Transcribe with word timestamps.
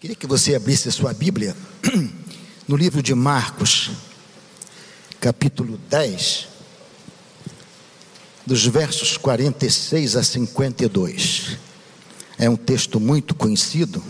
Queria 0.00 0.14
que 0.14 0.28
você 0.28 0.54
abrisse 0.54 0.88
a 0.88 0.92
sua 0.92 1.12
Bíblia 1.12 1.56
no 2.68 2.76
livro 2.76 3.02
de 3.02 3.12
Marcos, 3.16 3.90
capítulo 5.20 5.76
10, 5.90 6.46
dos 8.46 8.64
versos 8.64 9.16
46 9.16 10.14
a 10.14 10.22
52. 10.22 11.58
É 12.38 12.48
um 12.48 12.54
texto 12.54 13.00
muito 13.00 13.34
conhecido. 13.34 14.00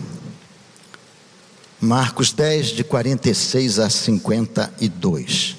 Marcos 1.81 2.33
10, 2.33 2.67
de 2.67 2.83
46 2.83 3.79
a 3.79 3.89
52. 3.89 5.55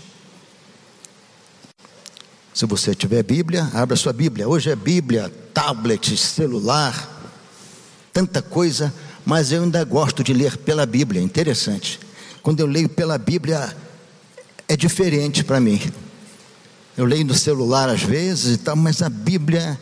Se 2.55 2.67
você 2.67 2.95
tiver 2.95 3.25
Bíblia, 3.25 3.69
abra 3.75 3.97
sua 3.97 4.12
Bíblia. 4.12 4.49
Hoje 4.49 4.71
é 4.71 4.77
Bíblia, 4.77 5.29
tablet, 5.53 6.17
celular, 6.17 7.19
tanta 8.12 8.41
coisa 8.41 8.95
mas 9.25 9.53
eu 9.53 9.63
ainda 9.63 9.85
gosto 9.85 10.22
de 10.25 10.32
ler 10.32 10.57
pela 10.58 10.86
Bíblia, 10.86 11.21
interessante. 11.21 12.00
Quando 12.43 12.61
eu 12.61 12.67
leio 12.67 12.89
pela 12.89 13.18
Bíblia, 13.18 13.76
é 14.68 14.76
diferente 14.76 15.45
para 15.45 15.61
mim. 15.61 15.81
Eu 16.96 17.04
leio 17.04 17.25
no 17.25 17.35
celular 17.35 17.89
às 17.89 18.03
vezes 18.03 18.54
e 18.54 18.59
tal, 18.59 18.76
mas 18.76 19.03
a 19.03 19.09
Bíblia 19.09 19.79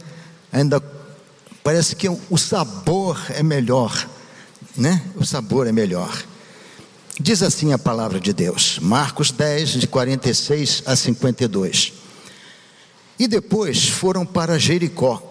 ainda 0.53 0.83
parece 1.63 1.95
que 1.95 2.09
o 2.09 2.39
sabor 2.39 3.21
é 3.31 3.43
melhor, 3.43 4.09
né? 4.77 5.03
O 5.17 5.25
sabor 5.25 5.67
é 5.67 5.73
melhor. 5.73 6.25
Diz 7.21 7.43
assim 7.43 7.73
a 7.73 7.79
palavra 7.79 8.21
de 8.21 8.33
Deus, 8.33 8.79
Marcos 8.81 9.33
10, 9.33 9.71
de 9.71 9.87
46 9.89 10.85
a 10.87 10.95
52. 10.95 11.93
E 13.19 13.27
depois 13.27 13.89
foram 13.89 14.25
para 14.25 14.59
Jericó. 14.59 15.28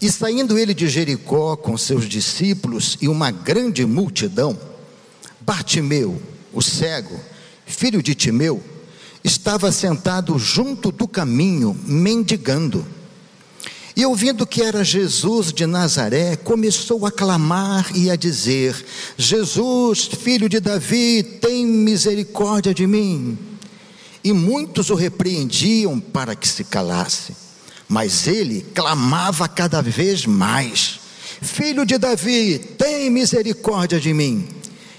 E 0.00 0.10
saindo 0.10 0.58
ele 0.58 0.74
de 0.74 0.88
Jericó 0.88 1.56
com 1.56 1.76
seus 1.76 2.08
discípulos 2.08 2.98
e 3.00 3.08
uma 3.08 3.30
grande 3.30 3.86
multidão, 3.86 4.58
Bartimeu, 5.40 6.20
o 6.52 6.60
cego, 6.60 7.18
filho 7.66 8.02
de 8.02 8.14
Timeu, 8.14 8.62
estava 9.24 9.70
sentado 9.70 10.38
junto 10.38 10.90
do 10.90 11.06
caminho, 11.06 11.76
mendigando. 11.84 12.84
E 13.94 14.06
ouvindo 14.06 14.46
que 14.46 14.62
era 14.62 14.82
Jesus 14.82 15.52
de 15.52 15.66
Nazaré, 15.66 16.34
começou 16.36 17.04
a 17.04 17.12
clamar 17.12 17.94
e 17.94 18.10
a 18.10 18.16
dizer: 18.16 18.74
Jesus, 19.18 20.06
filho 20.06 20.48
de 20.48 20.60
Davi, 20.60 21.22
tem 21.22 21.66
misericórdia 21.66 22.72
de 22.72 22.86
mim. 22.86 23.38
E 24.24 24.32
muitos 24.32 24.88
o 24.88 24.94
repreendiam 24.94 26.00
para 26.00 26.34
que 26.34 26.48
se 26.48 26.64
calasse. 26.64 27.41
Mas 27.92 28.26
ele 28.26 28.64
clamava 28.74 29.46
cada 29.46 29.82
vez 29.82 30.24
mais: 30.24 30.98
Filho 31.42 31.84
de 31.84 31.98
Davi, 31.98 32.58
tem 32.78 33.10
misericórdia 33.10 34.00
de 34.00 34.14
mim. 34.14 34.48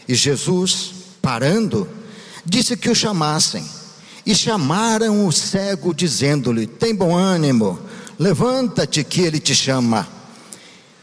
E 0.08 0.14
Jesus, 0.14 0.92
parando, 1.20 1.90
disse 2.46 2.78
que 2.78 2.92
o 2.92 2.94
chamassem. 2.94 3.66
E 4.24 4.36
chamaram 4.36 5.26
o 5.26 5.32
cego, 5.32 5.92
dizendo-lhe: 5.92 6.68
Tem 6.68 6.94
bom 6.94 7.16
ânimo, 7.18 7.80
levanta-te, 8.20 9.04
que 9.04 9.22
ele 9.22 9.40
te 9.40 9.56
chama. 9.56 10.08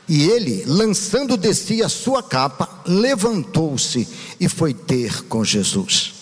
E 0.09 0.29
ele, 0.29 0.63
lançando 0.69 1.37
de 1.37 1.53
si 1.53 1.83
a 1.83 1.89
sua 1.89 2.23
capa, 2.23 2.83
levantou-se 2.87 4.07
e 4.39 4.49
foi 4.49 4.73
ter 4.73 5.25
com 5.25 5.45
Jesus. 5.45 6.13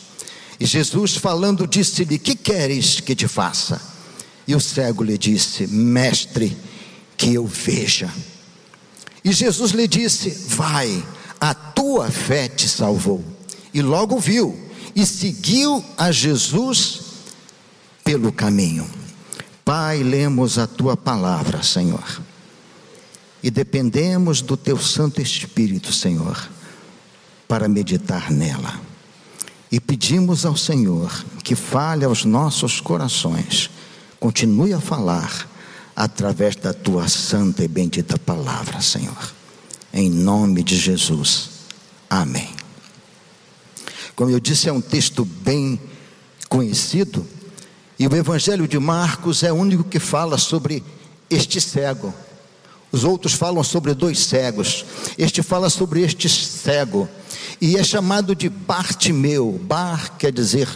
E 0.59 0.65
Jesus, 0.65 1.15
falando, 1.17 1.67
disse-lhe: 1.67 2.19
Que 2.19 2.35
queres 2.35 3.01
que 3.01 3.15
te 3.15 3.29
faça? 3.29 3.98
E 4.49 4.55
o 4.55 4.61
cego 4.61 5.05
lhe 5.05 5.19
disse: 5.19 5.67
Mestre, 5.67 6.57
que 7.19 7.35
eu 7.35 7.47
veja. 7.47 8.11
E 9.23 9.31
Jesus 9.31 9.73
lhe 9.73 9.87
disse: 9.87 10.31
Vai, 10.31 11.05
a 11.39 11.53
tua 11.53 12.11
fé 12.11 12.49
te 12.49 12.67
salvou. 12.67 13.23
E 13.75 13.83
logo 13.83 14.19
viu 14.19 14.59
e 14.97 15.05
seguiu 15.05 15.85
a 15.99 16.11
Jesus 16.11 17.01
pelo 18.03 18.33
caminho. 18.33 18.89
Pai, 19.67 20.03
lemos 20.03 20.59
a 20.59 20.67
tua 20.67 20.97
palavra, 20.97 21.63
Senhor. 21.63 22.23
E 23.43 23.51
dependemos 23.51 24.41
do 24.41 24.57
teu 24.57 24.79
Santo 24.79 25.21
Espírito, 25.21 25.93
Senhor, 25.93 26.49
para 27.47 27.69
meditar 27.69 28.31
nela. 28.31 28.81
E 29.71 29.79
pedimos 29.79 30.47
ao 30.47 30.57
Senhor 30.57 31.13
que 31.45 31.55
fale 31.55 32.07
aos 32.07 32.25
nossos 32.25 32.81
corações 32.81 33.71
Continue 34.21 34.73
a 34.73 34.81
falar 34.81 35.49
através 35.95 36.57
da 36.57 36.73
tua 36.73 37.09
santa 37.09 37.65
e 37.65 37.69
bendita 37.69 38.19
palavra, 38.19 38.81
Senhor. 38.81 39.33
Em 39.93 40.11
nome 40.11 40.63
de 40.63 40.77
Jesus. 40.77 41.51
Amém. 42.09 42.49
Como 44.15 44.31
eu 44.31 44.41
disse, 44.41 44.69
é 44.69 44.73
um 44.73 44.81
texto 44.81 45.25
bem 45.25 45.81
conhecido, 46.49 47.27
e 47.99 48.07
o 48.07 48.17
Evangelho 48.17 48.67
de 48.67 48.79
Marcos 48.79 49.43
é 49.43 49.53
o 49.53 49.57
único 49.57 49.85
que 49.85 49.99
fala 49.99 50.39
sobre 50.39 50.83
este 51.29 51.61
cego. 51.61 52.15
Os 52.91 53.05
outros 53.05 53.35
falam 53.35 53.63
sobre 53.63 53.93
dois 53.93 54.21
cegos. 54.21 54.85
Este 55.19 55.43
fala 55.43 55.69
sobre 55.69 56.01
este 56.03 56.29
cego. 56.29 57.09
E 57.61 57.77
é 57.77 57.85
chamado 57.85 58.35
de 58.35 58.49
Bartimeu. 58.49 59.61
Bar 59.63 60.17
quer 60.17 60.33
dizer 60.33 60.69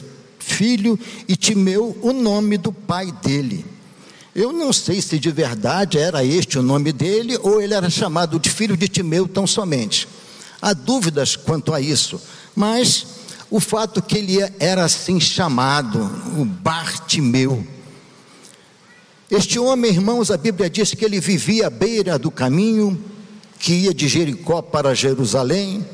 filho, 0.42 0.98
e 1.28 1.36
Timeu 1.36 1.96
o 2.02 2.12
nome 2.12 2.58
do 2.58 2.72
pai 2.72 3.12
dele. 3.22 3.64
Eu 4.34 4.52
não 4.52 4.72
sei 4.72 5.02
se 5.02 5.18
de 5.18 5.30
verdade 5.30 5.98
era 5.98 6.24
este 6.24 6.58
o 6.58 6.62
nome 6.62 6.92
dele 6.92 7.38
ou 7.42 7.60
ele 7.60 7.74
era 7.74 7.90
chamado 7.90 8.38
de 8.38 8.50
filho 8.50 8.76
de 8.76 8.88
Timeu 8.88 9.28
tão 9.28 9.46
somente. 9.46 10.08
Há 10.60 10.72
dúvidas 10.72 11.36
quanto 11.36 11.74
a 11.74 11.80
isso, 11.80 12.20
mas 12.54 13.06
o 13.50 13.60
fato 13.60 14.00
que 14.00 14.16
ele 14.16 14.38
era 14.58 14.84
assim 14.84 15.20
chamado, 15.20 15.98
o 16.38 16.44
Bartimeu. 16.44 17.66
Este 19.30 19.58
homem, 19.58 19.90
irmãos, 19.90 20.30
a 20.30 20.36
Bíblia 20.36 20.70
diz 20.70 20.94
que 20.94 21.04
ele 21.04 21.20
vivia 21.20 21.66
à 21.66 21.70
beira 21.70 22.18
do 22.18 22.30
caminho 22.30 23.02
que 23.58 23.72
ia 23.72 23.94
de 23.94 24.08
Jericó 24.08 24.60
para 24.60 24.94
Jerusalém, 24.94 25.86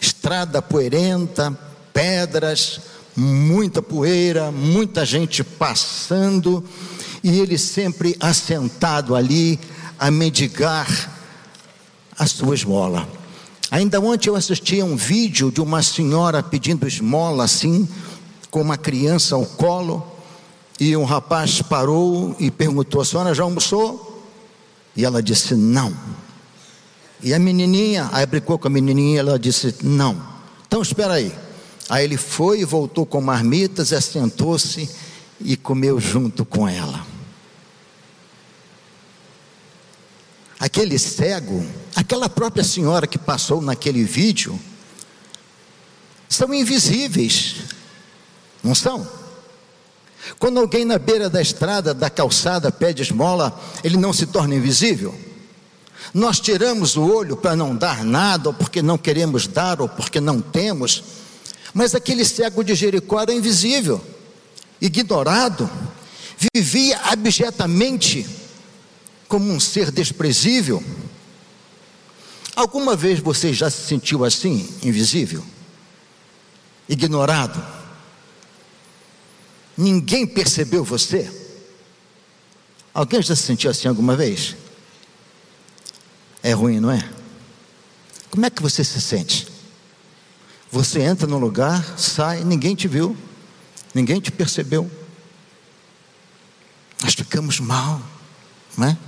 estrada 0.00 0.62
poeirenta, 0.62 1.56
pedras, 1.92 2.80
muita 3.16 3.82
poeira, 3.82 4.50
muita 4.50 5.04
gente 5.04 5.42
passando, 5.42 6.64
e 7.22 7.38
ele 7.38 7.58
sempre 7.58 8.16
assentado 8.20 9.14
ali 9.14 9.58
a 9.98 10.10
mendigar 10.10 10.88
a 12.18 12.26
sua 12.26 12.54
esmola. 12.54 13.08
Ainda 13.70 14.00
ontem 14.00 14.28
eu 14.28 14.36
assisti 14.36 14.80
a 14.80 14.84
um 14.84 14.96
vídeo 14.96 15.50
de 15.50 15.60
uma 15.60 15.82
senhora 15.82 16.42
pedindo 16.42 16.86
esmola 16.86 17.44
assim, 17.44 17.88
com 18.50 18.60
uma 18.60 18.76
criança 18.76 19.36
ao 19.36 19.46
colo, 19.46 20.04
e 20.78 20.96
um 20.96 21.04
rapaz 21.04 21.60
parou 21.62 22.34
e 22.38 22.50
perguntou: 22.50 23.00
A 23.00 23.04
senhora 23.04 23.34
já 23.34 23.42
almoçou? 23.42 24.24
E 24.96 25.04
ela 25.04 25.22
disse: 25.22 25.54
Não. 25.54 25.94
E 27.22 27.34
a 27.34 27.38
menininha, 27.38 28.08
aí 28.12 28.24
brincou 28.24 28.58
com 28.58 28.66
a 28.66 28.70
menininha, 28.70 29.20
ela 29.20 29.38
disse: 29.38 29.76
Não. 29.82 30.20
Então 30.66 30.80
espera 30.80 31.14
aí. 31.14 31.32
Aí 31.90 32.04
ele 32.04 32.16
foi 32.16 32.60
e 32.60 32.64
voltou 32.64 33.04
com 33.04 33.20
marmitas, 33.20 33.92
assentou-se 33.92 34.88
e 35.40 35.56
comeu 35.56 35.98
junto 35.98 36.44
com 36.44 36.68
ela. 36.68 37.04
Aquele 40.60 40.96
cego, 41.00 41.66
aquela 41.96 42.28
própria 42.28 42.62
senhora 42.62 43.08
que 43.08 43.18
passou 43.18 43.60
naquele 43.60 44.04
vídeo, 44.04 44.56
são 46.28 46.54
invisíveis, 46.54 47.56
não 48.62 48.72
são? 48.72 49.08
Quando 50.38 50.60
alguém 50.60 50.84
na 50.84 50.96
beira 50.96 51.28
da 51.28 51.42
estrada, 51.42 51.92
da 51.92 52.08
calçada, 52.08 52.70
pede 52.70 53.02
esmola, 53.02 53.60
ele 53.82 53.96
não 53.96 54.12
se 54.12 54.26
torna 54.26 54.54
invisível? 54.54 55.12
Nós 56.14 56.38
tiramos 56.38 56.96
o 56.96 57.02
olho 57.02 57.36
para 57.36 57.56
não 57.56 57.74
dar 57.74 58.04
nada, 58.04 58.50
ou 58.50 58.54
porque 58.54 58.80
não 58.80 58.96
queremos 58.96 59.48
dar, 59.48 59.80
ou 59.80 59.88
porque 59.88 60.20
não 60.20 60.40
temos, 60.40 61.02
mas 61.72 61.94
aquele 61.94 62.24
cego 62.24 62.62
de 62.62 62.74
Jericó 62.74 63.20
era 63.20 63.32
invisível, 63.32 64.04
ignorado, 64.80 65.70
vivia 66.54 66.98
abjetamente 67.04 68.26
como 69.28 69.52
um 69.52 69.60
ser 69.60 69.90
desprezível. 69.90 70.82
Alguma 72.56 72.96
vez 72.96 73.20
você 73.20 73.52
já 73.52 73.70
se 73.70 73.86
sentiu 73.86 74.24
assim, 74.24 74.68
invisível? 74.82 75.44
Ignorado? 76.88 77.64
Ninguém 79.76 80.26
percebeu 80.26 80.84
você? 80.84 81.30
Alguém 82.92 83.22
já 83.22 83.36
se 83.36 83.42
sentiu 83.42 83.70
assim 83.70 83.86
alguma 83.86 84.16
vez? 84.16 84.56
É 86.42 86.52
ruim, 86.52 86.80
não 86.80 86.90
é? 86.90 87.08
Como 88.30 88.44
é 88.44 88.50
que 88.50 88.62
você 88.62 88.82
se 88.82 89.00
sente? 89.00 89.46
Você 90.70 91.00
entra 91.00 91.26
no 91.26 91.38
lugar, 91.38 91.98
sai, 91.98 92.44
ninguém 92.44 92.74
te 92.74 92.86
viu, 92.86 93.16
ninguém 93.92 94.20
te 94.20 94.30
percebeu. 94.30 94.88
Nós 97.02 97.14
ficamos 97.14 97.58
mal, 97.58 98.00
não 98.76 98.88
é? 98.88 98.98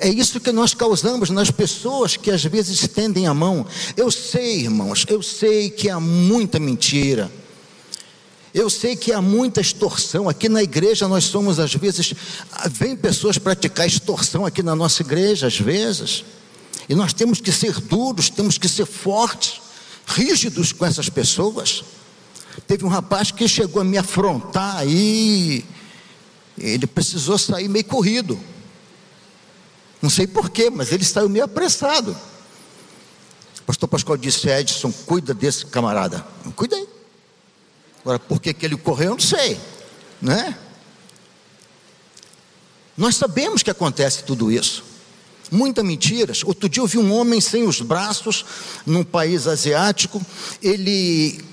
É 0.00 0.08
isso 0.08 0.40
que 0.40 0.52
nós 0.52 0.74
causamos 0.74 1.30
nas 1.30 1.50
pessoas 1.50 2.16
que 2.16 2.30
às 2.30 2.44
vezes 2.44 2.82
estendem 2.82 3.26
a 3.26 3.34
mão. 3.34 3.66
Eu 3.96 4.10
sei, 4.10 4.62
irmãos, 4.62 5.06
eu 5.08 5.22
sei 5.22 5.70
que 5.70 5.88
há 5.88 6.00
muita 6.00 6.58
mentira. 6.58 7.30
Eu 8.52 8.68
sei 8.68 8.96
que 8.96 9.12
há 9.12 9.22
muita 9.22 9.60
extorsão. 9.60 10.28
Aqui 10.28 10.48
na 10.48 10.62
igreja 10.62 11.06
nós 11.06 11.24
somos, 11.24 11.58
às 11.58 11.74
vezes, 11.74 12.14
vem 12.70 12.96
pessoas 12.96 13.38
praticar 13.38 13.86
extorsão 13.86 14.44
aqui 14.44 14.62
na 14.62 14.74
nossa 14.74 15.02
igreja, 15.02 15.46
às 15.46 15.58
vezes. 15.58 16.24
E 16.88 16.94
nós 16.94 17.12
temos 17.12 17.40
que 17.40 17.52
ser 17.52 17.80
duros, 17.80 18.30
temos 18.30 18.58
que 18.58 18.68
ser 18.68 18.86
fortes, 18.86 19.60
rígidos 20.06 20.72
com 20.72 20.86
essas 20.86 21.08
pessoas. 21.08 21.84
Teve 22.66 22.84
um 22.84 22.88
rapaz 22.88 23.30
que 23.30 23.46
chegou 23.48 23.82
a 23.82 23.84
me 23.84 23.98
afrontar 23.98 24.76
aí, 24.76 25.64
ele 26.56 26.86
precisou 26.86 27.36
sair 27.36 27.68
meio 27.68 27.84
corrido. 27.84 28.38
Não 30.00 30.08
sei 30.08 30.26
porquê, 30.26 30.70
mas 30.70 30.92
ele 30.92 31.04
saiu 31.04 31.28
meio 31.28 31.44
apressado. 31.44 32.16
O 33.60 33.62
pastor 33.66 33.88
Pascoal 33.88 34.16
disse: 34.16 34.48
Edson, 34.48 34.92
cuida 35.04 35.34
desse 35.34 35.66
camarada. 35.66 36.26
Cuida 36.54 36.76
aí. 36.76 36.88
Agora, 38.00 38.18
por 38.18 38.40
que, 38.40 38.54
que 38.54 38.64
ele 38.64 38.76
correu, 38.76 39.10
eu 39.10 39.14
não 39.14 39.20
sei, 39.20 39.60
né? 40.22 40.56
Nós 42.96 43.16
sabemos 43.16 43.62
que 43.62 43.70
acontece 43.70 44.22
tudo 44.22 44.50
isso. 44.50 44.84
Muitas 45.50 45.84
mentiras. 45.84 46.42
Outro 46.44 46.68
dia 46.68 46.82
eu 46.82 46.86
vi 46.86 46.98
um 46.98 47.12
homem 47.12 47.40
sem 47.40 47.64
os 47.64 47.80
braços 47.80 48.44
num 48.84 49.04
país 49.04 49.46
asiático, 49.46 50.24
ele 50.62 51.44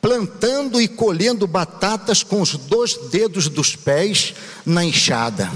plantando 0.00 0.80
e 0.80 0.86
colhendo 0.86 1.46
batatas 1.46 2.22
com 2.22 2.42
os 2.42 2.56
dois 2.56 2.94
dedos 3.10 3.48
dos 3.48 3.74
pés 3.74 4.34
na 4.66 4.84
enxada. 4.84 5.50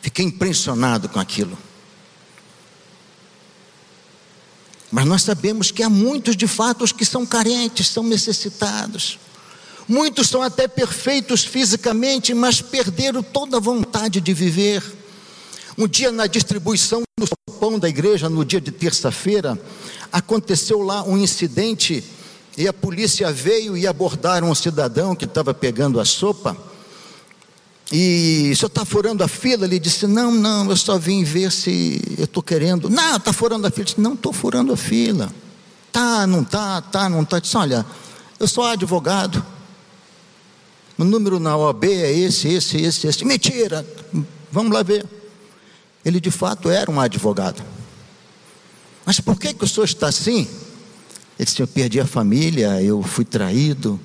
Fiquei 0.00 0.24
impressionado 0.24 1.08
com 1.08 1.20
aquilo. 1.20 1.56
Mas 4.90 5.04
nós 5.04 5.22
sabemos 5.22 5.70
que 5.70 5.82
há 5.82 5.90
muitos 5.90 6.34
de 6.34 6.46
fato 6.46 6.92
que 6.94 7.04
são 7.04 7.26
carentes, 7.26 7.88
são 7.88 8.02
necessitados. 8.02 9.18
Muitos 9.86 10.28
são 10.28 10.42
até 10.42 10.66
perfeitos 10.66 11.44
fisicamente, 11.44 12.34
mas 12.34 12.60
perderam 12.60 13.22
toda 13.22 13.58
a 13.58 13.60
vontade 13.60 14.20
de 14.20 14.34
viver. 14.34 14.82
Um 15.78 15.86
dia 15.86 16.10
na 16.10 16.26
distribuição 16.26 17.04
do 17.16 17.28
pão 17.60 17.78
da 17.78 17.88
igreja, 17.88 18.28
no 18.28 18.44
dia 18.44 18.60
de 18.60 18.72
terça-feira, 18.72 19.56
aconteceu 20.10 20.82
lá 20.82 21.04
um 21.04 21.16
incidente 21.16 22.02
e 22.56 22.66
a 22.66 22.72
polícia 22.72 23.30
veio 23.32 23.76
e 23.76 23.86
abordaram 23.86 24.50
um 24.50 24.54
cidadão 24.56 25.14
que 25.14 25.24
estava 25.24 25.54
pegando 25.54 26.00
a 26.00 26.04
sopa. 26.04 26.56
E 27.92 28.50
o 28.52 28.56
senhor 28.56 28.66
está 28.66 28.84
furando 28.84 29.22
a 29.22 29.28
fila? 29.28 29.66
Ele 29.66 29.78
disse: 29.78 30.08
Não, 30.08 30.32
não, 30.32 30.68
eu 30.68 30.76
só 30.76 30.98
vim 30.98 31.22
ver 31.22 31.52
se 31.52 32.02
eu 32.18 32.24
estou 32.24 32.42
querendo. 32.42 32.90
Não, 32.90 33.16
está 33.16 33.32
furando 33.32 33.64
a 33.64 33.70
fila. 33.70 33.84
disse, 33.84 34.00
não, 34.00 34.14
estou 34.14 34.32
furando 34.32 34.72
a 34.72 34.76
fila. 34.76 35.32
Tá, 35.92 36.26
não 36.26 36.42
tá, 36.42 36.82
tá, 36.82 37.08
não 37.08 37.24
tá. 37.24 37.38
Disse: 37.38 37.56
Olha, 37.56 37.86
eu 38.40 38.48
sou 38.48 38.64
advogado. 38.64 39.46
O 40.98 41.04
número 41.04 41.38
na 41.38 41.56
OAB 41.56 41.84
é 41.84 42.12
esse, 42.12 42.48
esse, 42.48 42.78
esse, 42.78 43.06
esse. 43.06 43.24
Mentira! 43.24 43.86
Vamos 44.50 44.72
lá 44.72 44.82
ver. 44.82 45.17
Ele 46.04 46.20
de 46.20 46.30
fato 46.30 46.70
era 46.70 46.90
um 46.90 47.00
advogado. 47.00 47.62
Mas 49.04 49.20
por 49.20 49.38
que, 49.38 49.54
que 49.54 49.64
o 49.64 49.68
senhor 49.68 49.84
está 49.84 50.08
assim? 50.08 50.48
Ele 51.38 51.46
disse: 51.46 51.60
Eu 51.60 51.66
perdi 51.66 52.00
a 52.00 52.06
família, 52.06 52.82
eu 52.82 53.02
fui 53.02 53.24
traído, 53.24 53.98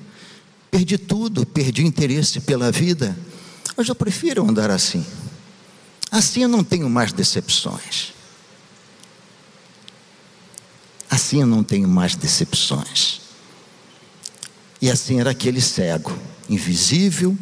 perdi 0.70 0.96
tudo, 0.96 1.44
perdi 1.44 1.82
o 1.82 1.86
interesse 1.86 2.40
pela 2.40 2.72
vida. 2.72 3.16
Mas 3.76 3.88
eu 3.88 3.94
prefiro 3.94 4.48
andar 4.48 4.70
assim. 4.70 5.04
Assim 6.10 6.42
eu 6.42 6.48
não 6.48 6.62
tenho 6.62 6.88
mais 6.88 7.12
decepções. 7.12 8.12
Assim 11.10 11.40
eu 11.40 11.46
não 11.46 11.62
tenho 11.62 11.88
mais 11.88 12.14
decepções. 12.14 13.20
E 14.80 14.90
assim 14.90 15.20
era 15.20 15.30
aquele 15.30 15.60
cego, 15.60 16.16
invisível, 16.48 17.36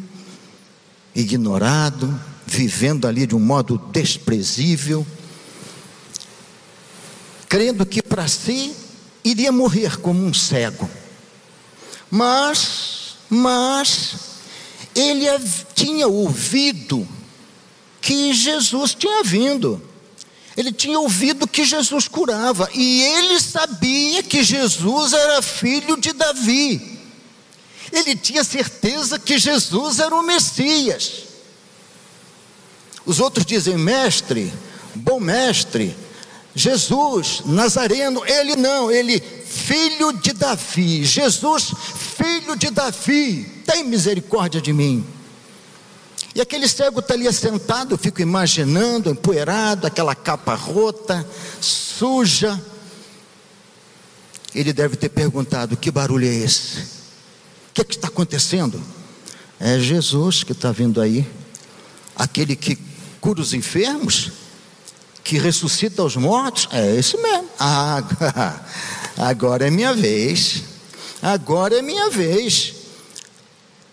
ignorado, 1.15 2.19
vivendo 2.45 3.07
ali 3.07 3.25
de 3.25 3.35
um 3.35 3.39
modo 3.39 3.77
desprezível, 3.91 5.05
crendo 7.47 7.85
que 7.85 8.01
para 8.01 8.27
si 8.27 8.75
iria 9.23 9.51
morrer 9.51 9.97
como 9.99 10.25
um 10.25 10.33
cego. 10.33 10.89
Mas, 12.09 13.15
mas, 13.29 14.15
ele 14.95 15.25
tinha 15.73 16.07
ouvido 16.07 17.07
que 18.01 18.33
Jesus 18.33 18.93
tinha 18.93 19.23
vindo. 19.23 19.81
Ele 20.55 20.71
tinha 20.71 20.99
ouvido 20.99 21.47
que 21.47 21.65
Jesus 21.65 22.07
curava 22.07 22.69
e 22.73 23.01
ele 23.01 23.39
sabia 23.39 24.21
que 24.21 24.43
Jesus 24.43 25.13
era 25.13 25.41
filho 25.41 25.99
de 25.99 26.13
Davi. 26.13 26.99
Ele 27.91 28.15
tinha 28.15 28.43
certeza 28.43 29.17
que 29.17 29.37
Jesus 29.37 29.99
era 29.99 30.13
o 30.13 30.21
Messias. 30.21 31.32
Os 33.05 33.19
outros 33.19 33.45
dizem, 33.45 33.77
mestre, 33.77 34.53
bom 34.95 35.19
mestre, 35.19 35.95
Jesus, 36.55 37.41
Nazareno, 37.45 38.23
ele 38.25 38.55
não, 38.55 38.91
ele, 38.91 39.19
filho 39.19 40.13
de 40.13 40.33
Davi. 40.33 41.03
Jesus, 41.03 41.73
filho 42.15 42.55
de 42.55 42.69
Davi, 42.69 43.43
tem 43.65 43.83
misericórdia 43.83 44.61
de 44.61 44.71
mim. 44.71 45.03
E 46.35 46.41
aquele 46.41 46.67
cego 46.67 46.99
está 46.99 47.13
ali 47.15 47.27
assentado, 47.27 47.93
eu 47.93 47.97
fico 47.97 48.21
imaginando, 48.21 49.09
empoeirado, 49.09 49.87
aquela 49.87 50.13
capa 50.13 50.53
rota, 50.53 51.27
suja. 51.59 52.59
Ele 54.53 54.73
deve 54.73 54.95
ter 54.95 55.09
perguntado: 55.09 55.75
que 55.75 55.91
barulho 55.91 56.27
é 56.27 56.33
esse? 56.33 56.79
O 56.79 57.73
que, 57.73 57.81
é 57.81 57.83
que 57.83 57.95
está 57.95 58.07
acontecendo? 58.07 58.81
É 59.59 59.79
Jesus 59.79 60.43
que 60.43 60.51
está 60.51 60.71
vindo 60.71 61.01
aí, 61.01 61.27
aquele 62.15 62.55
que 62.55 62.75
cura 63.23 63.39
os 63.39 63.53
enfermos, 63.53 64.33
que 65.23 65.37
ressuscita 65.37 66.03
os 66.03 66.17
mortos, 66.17 66.67
é 66.73 66.97
esse 66.97 67.15
mesmo. 67.15 67.47
Ah, 67.57 68.03
agora 69.17 69.65
é 69.65 69.71
minha 69.71 69.93
vez. 69.93 70.63
Agora 71.21 71.79
é 71.79 71.81
minha 71.81 72.09
vez. 72.09 72.73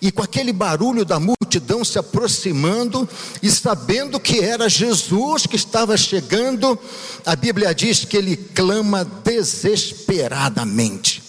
E 0.03 0.11
com 0.11 0.21
aquele 0.21 0.53
barulho 0.53 1.05
da 1.05 1.21
multidão 1.21 1.85
se 1.85 1.97
aproximando 1.97 3.09
e 3.41 3.49
sabendo 3.49 4.19
que 4.19 4.41
era 4.41 4.69
Jesus 4.69 5.47
que 5.47 5.55
estava 5.55 5.97
chegando, 5.97 6.77
a 7.25 7.37
Bíblia 7.37 7.73
diz 7.73 8.05
que 8.05 8.17
ele 8.17 8.37
clama 8.37 9.05
desesperadamente: 9.05 11.23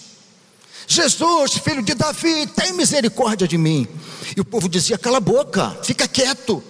Jesus, 0.88 1.60
filho 1.60 1.84
de 1.84 1.94
Davi, 1.94 2.48
tem 2.48 2.74
misericórdia 2.74 3.48
de 3.48 3.60
mim. 3.60 3.88
E 4.36 4.42
o 4.42 4.46
povo 4.46 4.68
dizia: 4.68 4.98
cala 4.98 5.18
a 5.18 5.22
boca, 5.22 5.78
fica 5.84 6.08
quieto. 6.08 6.64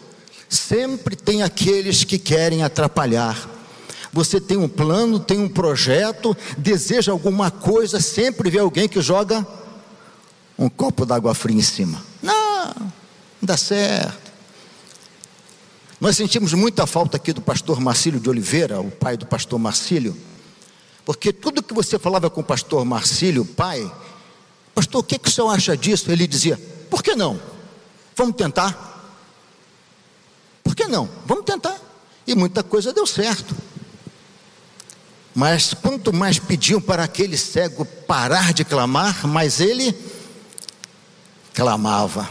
Sempre 0.51 1.15
tem 1.15 1.43
aqueles 1.43 2.03
que 2.03 2.19
querem 2.19 2.61
atrapalhar. 2.61 3.49
Você 4.11 4.41
tem 4.41 4.57
um 4.57 4.67
plano, 4.67 5.17
tem 5.17 5.39
um 5.39 5.47
projeto, 5.47 6.35
deseja 6.57 7.13
alguma 7.13 7.49
coisa, 7.49 8.01
sempre 8.01 8.49
vê 8.49 8.59
alguém 8.59 8.89
que 8.89 8.99
joga 8.99 9.47
um 10.59 10.67
copo 10.67 11.05
d'água 11.05 11.33
fria 11.33 11.57
em 11.57 11.61
cima. 11.61 12.03
Não, 12.21 12.65
não 12.75 12.91
dá 13.41 13.55
certo. 13.55 14.29
Nós 16.01 16.17
sentimos 16.17 16.51
muita 16.53 16.85
falta 16.85 17.15
aqui 17.15 17.31
do 17.31 17.41
pastor 17.41 17.79
Marcílio 17.79 18.19
de 18.19 18.29
Oliveira, 18.29 18.81
o 18.81 18.91
pai 18.91 19.15
do 19.15 19.25
pastor 19.25 19.57
Marcílio, 19.57 20.17
porque 21.05 21.31
tudo 21.31 21.63
que 21.63 21.73
você 21.73 21.97
falava 21.97 22.29
com 22.29 22.41
o 22.41 22.43
pastor 22.43 22.83
Marcílio, 22.83 23.45
pai, 23.45 23.89
pastor, 24.75 24.99
o 24.99 25.03
que, 25.03 25.17
que 25.17 25.29
o 25.29 25.31
senhor 25.31 25.49
acha 25.49 25.77
disso? 25.77 26.11
Ele 26.11 26.27
dizia, 26.27 26.59
por 26.89 27.01
que 27.01 27.15
não? 27.15 27.39
Vamos 28.17 28.35
tentar. 28.35 28.90
Por 30.71 30.75
que 30.77 30.87
não? 30.87 31.09
Vamos 31.25 31.43
tentar. 31.43 31.77
E 32.25 32.33
muita 32.33 32.63
coisa 32.63 32.93
deu 32.93 33.05
certo. 33.05 33.53
Mas 35.35 35.73
quanto 35.73 36.13
mais 36.13 36.39
pediam 36.39 36.79
para 36.79 37.03
aquele 37.03 37.37
cego 37.37 37.83
parar 37.83 38.53
de 38.53 38.63
clamar, 38.63 39.27
mais 39.27 39.59
ele 39.59 39.93
clamava. 41.53 42.29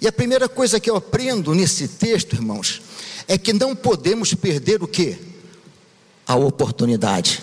E 0.00 0.08
a 0.08 0.12
primeira 0.12 0.48
coisa 0.48 0.80
que 0.80 0.88
eu 0.88 0.96
aprendo 0.96 1.54
nesse 1.54 1.88
texto, 1.88 2.32
irmãos, 2.32 2.80
é 3.28 3.36
que 3.36 3.52
não 3.52 3.76
podemos 3.76 4.32
perder 4.32 4.82
o 4.82 4.88
que? 4.88 5.18
A 6.26 6.36
oportunidade. 6.36 7.42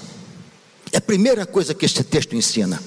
É 0.92 0.98
a 0.98 1.02
primeira 1.02 1.46
coisa 1.46 1.76
que 1.76 1.86
este 1.86 2.04
texto 2.04 2.36
ensina. 2.36 2.82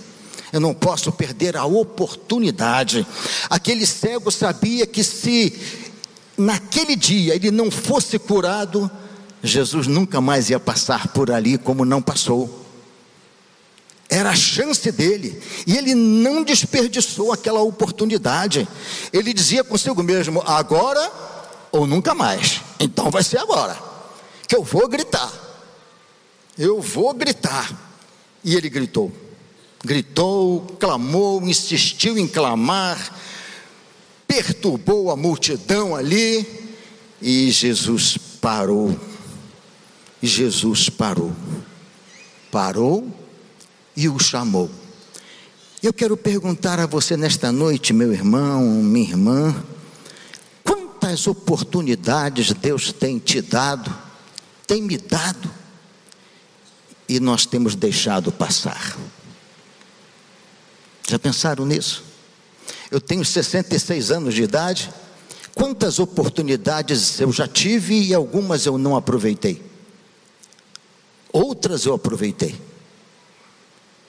Eu 0.53 0.59
não 0.61 0.75
posso 0.75 1.13
perder 1.13 1.57
a 1.57 1.67
oportunidade. 1.67 3.07
Aquele 3.49 3.87
cego 3.87 4.31
sabia 4.33 4.87
que 4.89 5.05
se 5.05 5.86
naquele 6.37 6.97
dia 6.97 7.35
ele 7.35 7.51
não 7.51 7.71
fosse 7.71 8.19
curado, 8.19 8.91
Jesus 9.43 9.87
nunca 9.87 10.21
mais 10.21 10.51
ia 10.51 10.61
passar 10.61 11.09
por 11.09 11.31
ali 11.31 11.57
como 11.59 11.85
não 11.85 12.03
passou. 12.03 12.65
Era 14.09 14.31
a 14.31 14.37
chance 14.37 14.91
dele, 14.93 15.41
e 15.67 15.77
ele 15.77 15.95
não 15.95 16.45
desperdiçou 16.45 17.33
aquela 17.33 17.61
oportunidade. 17.61 18.67
Ele 19.13 19.33
dizia 19.33 19.65
consigo 19.65 20.01
mesmo: 20.03 20.43
agora 20.47 21.11
ou 21.73 21.87
nunca 21.87 22.15
mais. 22.15 22.61
Então 22.79 23.11
vai 23.11 23.25
ser 23.25 23.39
agora, 23.39 23.77
que 24.47 24.55
eu 24.55 24.63
vou 24.63 24.89
gritar. 24.89 25.33
Eu 26.57 26.81
vou 26.81 27.13
gritar. 27.13 27.71
E 28.43 28.55
ele 28.55 28.69
gritou. 28.69 29.13
Gritou, 29.85 30.61
clamou, 30.81 31.43
insistiu 31.43 32.17
em 32.17 32.27
clamar, 32.27 33.13
perturbou 34.37 35.11
a 35.11 35.17
multidão 35.17 35.97
ali, 35.97 36.47
e 37.23 37.51
Jesus 37.51 38.19
parou. 38.19 38.95
E 40.23 40.27
Jesus 40.27 40.91
parou. 40.91 41.33
Parou 42.51 43.11
e 43.97 44.09
o 44.09 44.19
chamou. 44.19 44.71
Eu 45.83 45.93
quero 45.93 46.17
perguntar 46.19 46.79
a 46.79 46.87
você 46.87 47.17
nesta 47.17 47.51
noite, 47.51 47.95
meu 47.95 48.13
irmão, 48.13 48.63
minha 48.83 49.09
irmã, 49.09 49.65
quantas 50.63 51.27
oportunidades 51.27 52.53
Deus 52.53 52.93
tem 52.93 53.19
te 53.19 53.41
dado, 53.41 53.95
tem 54.67 54.83
me 54.83 54.99
dado, 54.99 55.51
e 57.09 57.21
nós 57.21 57.47
temos 57.47 57.75
deixado 57.75 58.31
passar. 58.31 58.99
Já 61.09 61.19
pensaram 61.19 61.65
nisso? 61.65 62.16
Eu 62.91 63.01
tenho 63.01 63.25
66 63.25 64.11
anos 64.11 64.35
de 64.35 64.43
idade. 64.43 64.91
Quantas 65.55 65.99
oportunidades 65.99 67.21
eu 67.21 67.33
já 67.33 67.49
tive 67.49 68.01
e 68.01 68.15
algumas 68.15 68.67
eu 68.67 68.77
não 68.77 68.97
aproveitei? 68.97 69.63
Outras 71.33 71.85
eu 71.85 71.95
aproveitei. 71.95 72.55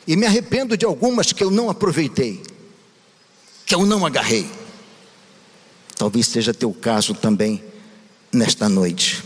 E 0.05 0.15
me 0.15 0.25
arrependo 0.25 0.77
de 0.77 0.86
algumas 0.86 1.34
que 1.34 1.43
eu 1.43 1.51
não 1.51 1.69
aproveitei, 1.69 2.41
que 3.65 3.75
eu 3.75 3.86
não 3.86 4.05
agarrei. 4.05 4.50
Talvez 5.98 6.27
seja 6.27 6.53
teu 6.53 6.74
caso 6.74 7.13
também 7.13 7.63
nesta 8.31 8.69
noite. 8.69 9.24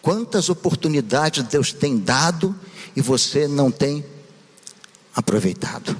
Quantas 0.00 0.48
oportunidades 0.48 1.44
Deus 1.44 1.72
tem 1.72 1.98
dado 1.98 2.54
e 2.96 3.02
você 3.02 3.46
não 3.46 3.70
tem 3.70 4.04
aproveitado? 5.14 5.96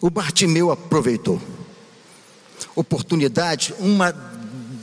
O 0.00 0.10
Bartimeu 0.10 0.70
aproveitou. 0.70 1.40
Oportunidade, 2.76 3.74
uma 3.78 4.12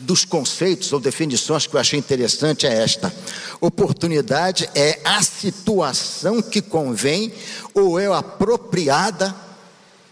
dos 0.04 0.26
conceitos 0.26 0.92
ou 0.92 1.00
definições 1.00 1.66
que 1.66 1.76
eu 1.76 1.80
achei 1.80 1.98
interessante 1.98 2.68
é 2.68 2.84
esta: 2.84 3.14
oportunidade 3.62 4.70
é 4.76 5.00
a 5.04 5.22
situação 5.24 6.42
que 6.42 6.62
convém 6.62 7.32
ou 7.74 8.00
é 8.00 8.08
apropriada 8.08 9.34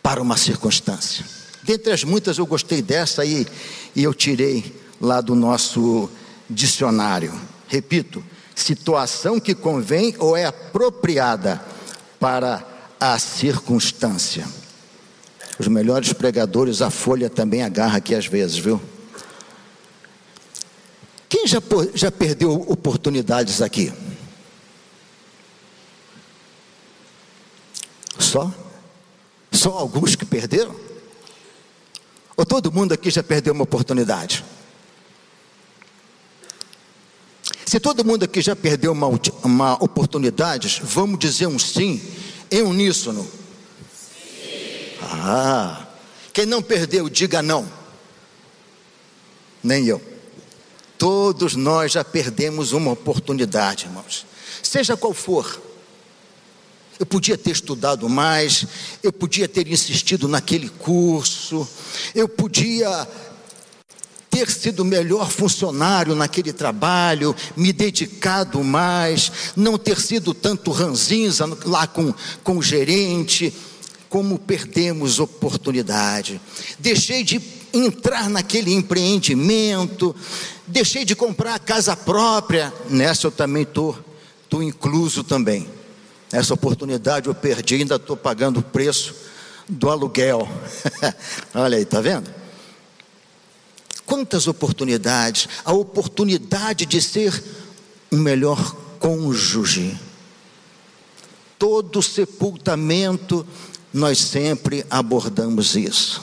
para 0.01 0.21
uma 0.21 0.37
circunstância. 0.37 1.25
Dentre 1.63 1.91
as 1.91 2.03
muitas, 2.03 2.37
eu 2.37 2.45
gostei 2.45 2.81
dessa 2.81 3.21
aí 3.21 3.45
e 3.95 4.03
eu 4.03 4.13
tirei 4.13 4.79
lá 4.99 5.21
do 5.21 5.35
nosso 5.35 6.09
dicionário. 6.49 7.33
Repito, 7.67 8.23
situação 8.55 9.39
que 9.39 9.53
convém 9.53 10.15
ou 10.17 10.35
é 10.35 10.45
apropriada 10.45 11.61
para 12.19 12.65
a 12.99 13.17
circunstância. 13.19 14.45
Os 15.61 15.67
melhores 15.67 16.11
pregadores, 16.11 16.81
a 16.81 16.89
folha 16.89 17.29
também 17.29 17.61
agarra 17.61 17.97
aqui 17.99 18.15
às 18.15 18.25
vezes, 18.25 18.57
viu? 18.57 18.81
Quem 21.29 21.45
já, 21.45 21.61
já 21.93 22.11
perdeu 22.11 22.51
oportunidades 22.51 23.61
aqui? 23.61 23.93
Só? 28.17 28.51
Só 29.51 29.77
alguns 29.77 30.15
que 30.15 30.25
perderam? 30.25 30.75
Ou 32.35 32.43
todo 32.43 32.71
mundo 32.71 32.93
aqui 32.93 33.11
já 33.11 33.21
perdeu 33.21 33.53
uma 33.53 33.63
oportunidade? 33.63 34.43
Se 37.67 37.79
todo 37.79 38.03
mundo 38.03 38.23
aqui 38.23 38.41
já 38.41 38.55
perdeu 38.55 38.93
uma, 38.93 39.07
uma 39.43 39.73
oportunidade, 39.75 40.81
vamos 40.83 41.19
dizer 41.19 41.45
um 41.45 41.59
sim 41.59 42.01
em 42.49 42.63
uníssono. 42.63 43.40
Ah, 45.11 45.87
quem 46.33 46.45
não 46.45 46.61
perdeu, 46.61 47.09
diga 47.09 47.41
não. 47.41 47.69
Nem 49.63 49.85
eu. 49.85 50.01
Todos 50.97 51.55
nós 51.55 51.91
já 51.91 52.03
perdemos 52.03 52.71
uma 52.71 52.91
oportunidade, 52.91 53.85
irmãos. 53.85 54.25
Seja 54.63 54.95
qual 54.95 55.13
for. 55.13 55.61
Eu 56.99 57.05
podia 57.05 57.37
ter 57.37 57.51
estudado 57.51 58.07
mais, 58.07 58.65
eu 59.01 59.11
podia 59.11 59.47
ter 59.47 59.67
insistido 59.67 60.27
naquele 60.27 60.69
curso, 60.69 61.67
eu 62.13 62.29
podia 62.29 63.07
ter 64.29 64.49
sido 64.49 64.85
melhor 64.85 65.29
funcionário 65.29 66.15
naquele 66.15 66.53
trabalho, 66.53 67.35
me 67.57 67.73
dedicado 67.73 68.63
mais, 68.63 69.31
não 69.55 69.77
ter 69.77 69.99
sido 69.99 70.33
tanto 70.33 70.71
ranzinza 70.71 71.45
lá 71.65 71.85
com, 71.85 72.13
com 72.43 72.57
o 72.57 72.63
gerente, 72.63 73.53
como 74.11 74.37
perdemos 74.37 75.21
oportunidade. 75.21 76.41
Deixei 76.77 77.23
de 77.23 77.41
entrar 77.73 78.29
naquele 78.29 78.73
empreendimento, 78.73 80.13
deixei 80.67 81.05
de 81.05 81.15
comprar 81.15 81.55
a 81.55 81.59
casa 81.59 81.95
própria, 81.95 82.73
nessa 82.89 83.27
eu 83.27 83.31
também 83.31 83.63
estou 83.63 83.93
tô, 83.93 84.57
tô 84.57 84.61
incluso 84.61 85.23
também. 85.23 85.65
Essa 86.29 86.53
oportunidade 86.53 87.29
eu 87.29 87.33
perdi, 87.33 87.75
ainda 87.75 87.95
estou 87.95 88.17
pagando 88.17 88.59
o 88.59 88.63
preço 88.63 89.15
do 89.67 89.89
aluguel. 89.89 90.45
Olha 91.55 91.77
aí, 91.77 91.85
tá 91.85 92.01
vendo? 92.01 92.29
Quantas 94.05 94.45
oportunidades, 94.45 95.47
a 95.63 95.71
oportunidade 95.71 96.85
de 96.85 97.01
ser 97.01 97.41
um 98.11 98.17
melhor 98.17 98.75
cônjuge. 98.99 99.97
Todo 101.57 102.01
sepultamento, 102.01 103.45
nós 103.93 104.17
sempre 104.17 104.85
abordamos 104.89 105.75
isso. 105.75 106.21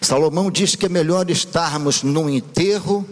Salomão 0.00 0.50
diz 0.50 0.74
que 0.74 0.86
é 0.86 0.88
melhor 0.88 1.30
estarmos 1.30 2.02
num 2.02 2.28
enterro, 2.28 3.06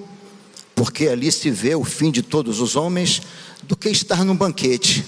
porque 0.74 1.08
ali 1.08 1.30
se 1.30 1.50
vê 1.50 1.74
o 1.74 1.84
fim 1.84 2.10
de 2.10 2.22
todos 2.22 2.60
os 2.60 2.76
homens, 2.76 3.22
do 3.62 3.76
que 3.76 3.88
estar 3.90 4.24
num 4.24 4.34
banquete, 4.34 5.04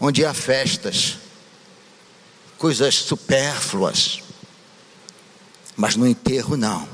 onde 0.00 0.24
há 0.24 0.32
festas, 0.32 1.18
coisas 2.56 2.94
supérfluas. 2.94 4.22
Mas 5.76 5.94
no 5.94 6.06
enterro, 6.06 6.56
não. 6.56 6.88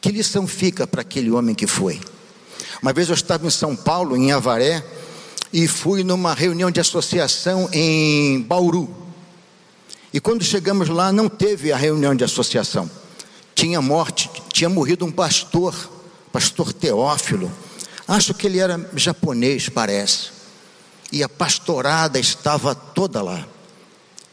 Que 0.00 0.10
lição 0.10 0.46
fica 0.46 0.86
para 0.86 1.02
aquele 1.02 1.30
homem 1.30 1.54
que 1.54 1.66
foi? 1.66 2.00
Uma 2.82 2.92
vez 2.92 3.08
eu 3.08 3.14
estava 3.14 3.46
em 3.46 3.50
São 3.50 3.76
Paulo, 3.76 4.16
em 4.16 4.32
Avaré, 4.32 4.84
e 5.52 5.66
fui 5.66 6.04
numa 6.04 6.34
reunião 6.34 6.70
de 6.70 6.80
associação 6.80 7.68
em 7.72 8.42
Bauru. 8.42 8.88
E 10.12 10.20
quando 10.20 10.42
chegamos 10.42 10.88
lá, 10.88 11.12
não 11.12 11.28
teve 11.28 11.72
a 11.72 11.76
reunião 11.76 12.14
de 12.14 12.24
associação. 12.24 12.90
Tinha 13.54 13.80
morte, 13.80 14.30
tinha 14.52 14.68
morrido 14.68 15.04
um 15.04 15.10
pastor, 15.10 15.74
pastor 16.32 16.72
Teófilo. 16.72 17.50
Acho 18.06 18.32
que 18.32 18.46
ele 18.46 18.58
era 18.58 18.90
japonês, 18.94 19.68
parece. 19.68 20.30
E 21.10 21.22
a 21.22 21.28
pastorada 21.28 22.18
estava 22.18 22.74
toda 22.74 23.22
lá. 23.22 23.46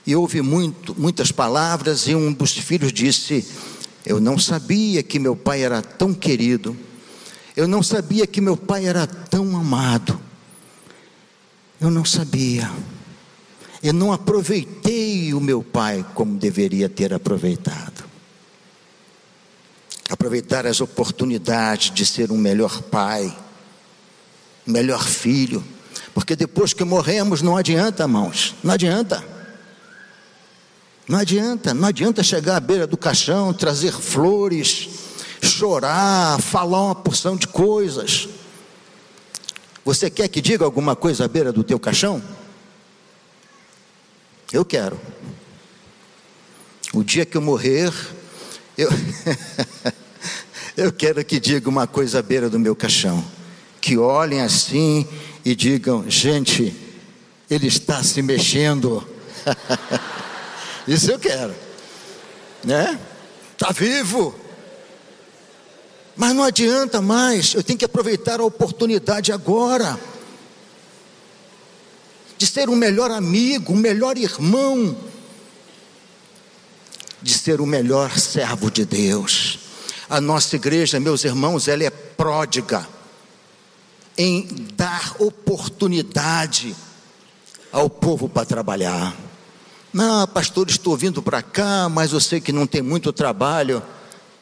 E 0.06 0.16
houve 0.16 0.42
muito, 0.42 0.94
muitas 0.98 1.32
palavras, 1.32 2.08
e 2.08 2.16
um 2.16 2.32
dos 2.32 2.52
filhos 2.52 2.94
disse: 2.94 3.46
eu 4.06 4.22
não 4.22 4.38
sabia 4.38 5.02
que 5.02 5.18
meu 5.18 5.36
pai 5.36 5.64
era 5.64 5.82
tão 5.82 6.14
querido. 6.14 6.78
Eu 7.56 7.68
não 7.68 7.82
sabia 7.82 8.28
que 8.28 8.40
meu 8.40 8.56
pai 8.56 8.86
era 8.86 9.08
tão 9.08 9.58
amado. 9.58 10.20
Eu 11.80 11.90
não 11.90 12.06
sabia. 12.06 12.72
Eu 13.84 13.94
não 13.94 14.12
aproveitei 14.12 15.34
o 15.34 15.40
meu 15.40 15.62
pai 15.62 16.06
como 16.14 16.38
deveria 16.38 16.90
ter 16.90 17.14
aproveitado. 17.14 18.04
Aproveitar 20.10 20.66
as 20.66 20.82
oportunidades 20.82 21.92
de 21.92 22.06
ser 22.06 22.32
um 22.32 22.38
melhor 22.38 22.82
pai, 22.84 23.36
um 24.68 24.72
melhor 24.72 25.04
filho. 25.04 25.64
Porque 26.14 26.36
depois 26.36 26.74
que 26.74 26.84
morremos, 26.84 27.42
não 27.42 27.58
adianta, 27.58 28.04
irmãos, 28.04 28.56
não 28.64 28.74
adianta. 28.74 29.24
Não 31.08 31.20
adianta, 31.20 31.74
não 31.74 31.88
adianta 31.88 32.24
chegar 32.24 32.56
à 32.56 32.60
beira 32.60 32.88
do 32.88 32.98
caixão, 32.98 33.54
trazer 33.54 33.92
flores, 33.92 34.90
chorar, 35.42 36.42
falar 36.42 36.82
uma 36.82 36.96
porção 36.96 37.36
de 37.36 37.48
coisas. 37.48 38.28
Você 39.86 40.10
quer 40.10 40.28
que 40.28 40.42
diga 40.42 40.66
alguma 40.66 40.96
coisa 40.96 41.26
à 41.26 41.28
beira 41.28 41.54
do 41.54 41.64
teu 41.64 41.80
caixão? 41.80 42.20
Eu 44.52 44.66
quero. 44.66 45.00
O 46.92 47.04
dia 47.04 47.24
que 47.24 47.38
eu 47.38 47.42
morrer, 47.42 47.94
eu, 48.76 48.90
eu 50.76 50.92
quero 50.92 51.24
que 51.24 51.40
diga 51.40 51.70
uma 51.70 51.86
coisa 51.86 52.18
à 52.18 52.22
beira 52.24 52.50
do 52.50 52.60
meu 52.60 52.76
caixão. 52.76 53.24
Que 53.80 53.96
olhem 53.96 54.42
assim 54.42 55.08
e 55.46 55.56
digam: 55.56 56.10
gente, 56.10 56.76
ele 57.48 57.68
está 57.68 58.02
se 58.02 58.24
mexendo. 58.24 59.08
Isso 60.88 61.12
eu 61.12 61.20
quero. 61.20 61.54
Né? 62.64 63.00
Tá 63.56 63.72
vivo. 63.72 64.34
Mas 66.16 66.34
não 66.34 66.44
adianta 66.44 67.02
mais, 67.02 67.54
eu 67.54 67.64
tenho 67.64 67.78
que 67.78 67.86
aproveitar 67.86 68.40
a 68.40 68.46
oportunidade 68.46 69.32
agora 69.32 70.00
de 72.38 72.46
ser 72.46 72.70
o 72.70 72.76
melhor 72.76 73.12
amigo, 73.12 73.74
o 73.74 73.78
melhor 73.78 74.18
irmão, 74.18 74.98
de 77.22 77.34
ser 77.34 77.60
o 77.60 77.66
melhor 77.66 78.18
servo 78.18 78.70
de 78.70 78.86
Deus. 78.86 79.60
A 80.10 80.22
nossa 80.22 80.56
igreja, 80.56 81.00
meus 81.00 81.24
irmãos, 81.24 81.68
ela 81.68 81.84
é 81.84 81.90
pródiga 81.90 82.88
em 84.18 84.48
dar 84.76 85.16
oportunidade 85.20 86.76
ao 87.72 87.90
povo 87.90 88.30
para 88.30 88.46
trabalhar. 88.46 89.16
Não, 89.92 90.28
pastor, 90.28 90.70
estou 90.70 90.96
vindo 90.96 91.22
para 91.22 91.42
cá, 91.42 91.90
mas 91.90 92.14
eu 92.14 92.20
sei 92.20 92.40
que 92.40 92.52
não 92.52 92.68
tem 92.68 92.82
muito 92.82 93.12
trabalho. 93.12 93.82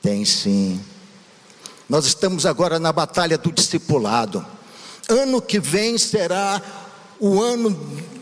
Tem 0.02 0.26
sim. 0.26 0.80
Nós 1.88 2.06
estamos 2.06 2.46
agora 2.46 2.80
na 2.80 2.92
batalha 2.92 3.38
do 3.38 3.52
discipulado. 3.52 4.46
Ano 5.10 5.42
que 5.42 5.60
vem 5.60 5.98
será 5.98 6.62
o 7.20 7.42
ano 7.42 7.72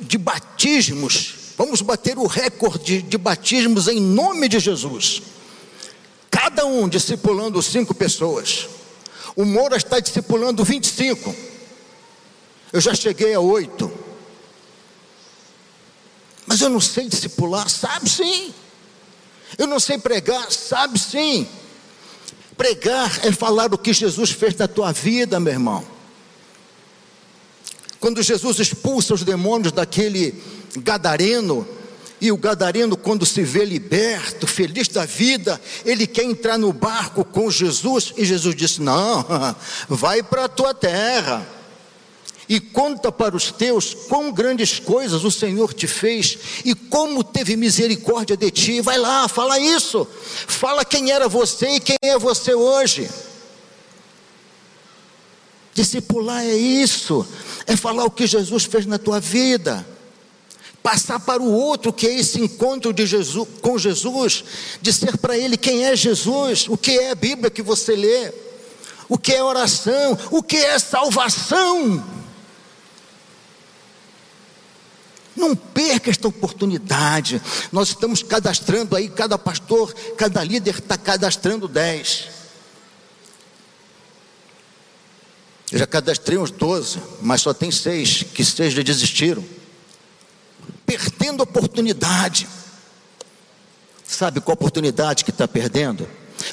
de 0.01 0.17
batismos. 0.17 1.35
Vamos 1.57 1.81
bater 1.81 2.17
o 2.17 2.25
recorde 2.25 3.01
de 3.01 3.17
batismos 3.17 3.87
em 3.87 3.99
nome 3.99 4.47
de 4.47 4.59
Jesus. 4.59 5.21
Cada 6.29 6.65
um 6.65 6.89
discipulando 6.89 7.61
cinco 7.61 7.93
pessoas. 7.93 8.67
O 9.35 9.45
Moura 9.45 9.77
está 9.77 9.99
discipulando 9.99 10.63
25. 10.63 11.35
Eu 12.73 12.81
já 12.81 12.95
cheguei 12.95 13.33
a 13.33 13.39
oito. 13.39 13.91
Mas 16.47 16.61
eu 16.61 16.69
não 16.69 16.81
sei 16.81 17.07
discipular, 17.07 17.69
sabe 17.69 18.09
sim. 18.09 18.53
Eu 19.57 19.67
não 19.67 19.79
sei 19.79 19.97
pregar, 19.97 20.51
sabe 20.51 20.97
sim. 20.97 21.47
Pregar 22.61 23.25
é 23.25 23.31
falar 23.31 23.73
o 23.73 23.77
que 23.77 23.91
Jesus 23.91 24.29
fez 24.29 24.55
na 24.55 24.67
tua 24.67 24.91
vida, 24.91 25.39
meu 25.39 25.51
irmão. 25.51 25.83
Quando 27.99 28.21
Jesus 28.21 28.59
expulsa 28.59 29.15
os 29.15 29.23
demônios 29.23 29.71
daquele 29.71 30.39
gadareno, 30.77 31.67
e 32.21 32.31
o 32.31 32.37
gadareno, 32.37 32.95
quando 32.95 33.25
se 33.25 33.41
vê 33.41 33.65
liberto, 33.65 34.45
feliz 34.45 34.87
da 34.89 35.05
vida, 35.05 35.59
ele 35.83 36.05
quer 36.05 36.23
entrar 36.23 36.59
no 36.59 36.71
barco 36.71 37.25
com 37.25 37.49
Jesus, 37.49 38.13
e 38.15 38.23
Jesus 38.23 38.53
disse: 38.53 38.79
Não, 38.79 39.25
vai 39.89 40.21
para 40.21 40.45
a 40.45 40.47
tua 40.47 40.71
terra 40.71 41.43
e 42.51 42.59
conta 42.59 43.13
para 43.13 43.33
os 43.33 43.49
teus 43.49 43.93
quão 43.93 44.29
grandes 44.29 44.77
coisas 44.77 45.23
o 45.23 45.31
Senhor 45.31 45.73
te 45.73 45.87
fez 45.87 46.37
e 46.65 46.75
como 46.75 47.23
teve 47.23 47.55
misericórdia 47.55 48.35
de 48.35 48.51
ti. 48.51 48.81
Vai 48.81 48.97
lá, 48.97 49.25
fala 49.29 49.57
isso. 49.57 50.05
Fala 50.47 50.83
quem 50.83 51.11
era 51.11 51.29
você 51.29 51.75
e 51.75 51.79
quem 51.79 51.95
é 52.01 52.19
você 52.19 52.53
hoje. 52.53 53.09
Discipular 55.73 56.43
é 56.43 56.53
isso, 56.53 57.25
é 57.65 57.77
falar 57.77 58.03
o 58.03 58.11
que 58.11 58.27
Jesus 58.27 58.65
fez 58.65 58.85
na 58.85 58.97
tua 58.97 59.21
vida. 59.21 59.87
Passar 60.83 61.21
para 61.21 61.41
o 61.41 61.53
outro 61.53 61.93
que 61.93 62.05
é 62.05 62.19
esse 62.19 62.41
encontro 62.41 62.91
de 62.91 63.05
Jesus 63.05 63.47
com 63.61 63.77
Jesus, 63.77 64.43
dizer 64.81 65.17
para 65.19 65.37
ele 65.37 65.55
quem 65.55 65.85
é 65.85 65.95
Jesus, 65.95 66.67
o 66.67 66.75
que 66.75 66.99
é 66.99 67.11
a 67.11 67.15
Bíblia 67.15 67.49
que 67.49 67.61
você 67.61 67.95
lê, 67.95 68.33
o 69.07 69.17
que 69.17 69.31
é 69.31 69.41
oração, 69.41 70.19
o 70.29 70.43
que 70.43 70.57
é 70.57 70.77
salvação. 70.77 72.19
Não 75.35 75.55
perca 75.55 76.09
esta 76.09 76.27
oportunidade. 76.27 77.41
Nós 77.71 77.89
estamos 77.89 78.21
cadastrando 78.21 78.95
aí, 78.95 79.09
cada 79.09 79.37
pastor, 79.37 79.93
cada 80.17 80.43
líder 80.43 80.79
está 80.79 80.97
cadastrando 80.97 81.67
10. 81.67 82.41
Eu 85.71 85.79
já 85.79 85.87
cadastrei 85.87 86.37
uns 86.37 86.51
12, 86.51 87.01
mas 87.21 87.41
só 87.41 87.53
tem 87.53 87.71
seis, 87.71 88.23
que 88.23 88.43
seis 88.43 88.73
já 88.73 88.83
desistiram. 88.83 89.43
Perdendo 90.85 91.41
oportunidade. 91.41 92.47
Sabe 94.05 94.41
qual 94.41 94.55
oportunidade 94.55 95.23
que 95.23 95.31
está 95.31 95.47
perdendo? 95.47 96.05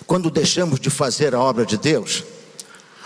Quando 0.07 0.31
deixamos 0.31 0.79
de 0.79 0.89
fazer 0.89 1.35
a 1.35 1.41
obra 1.41 1.67
de 1.67 1.77
Deus. 1.77 2.23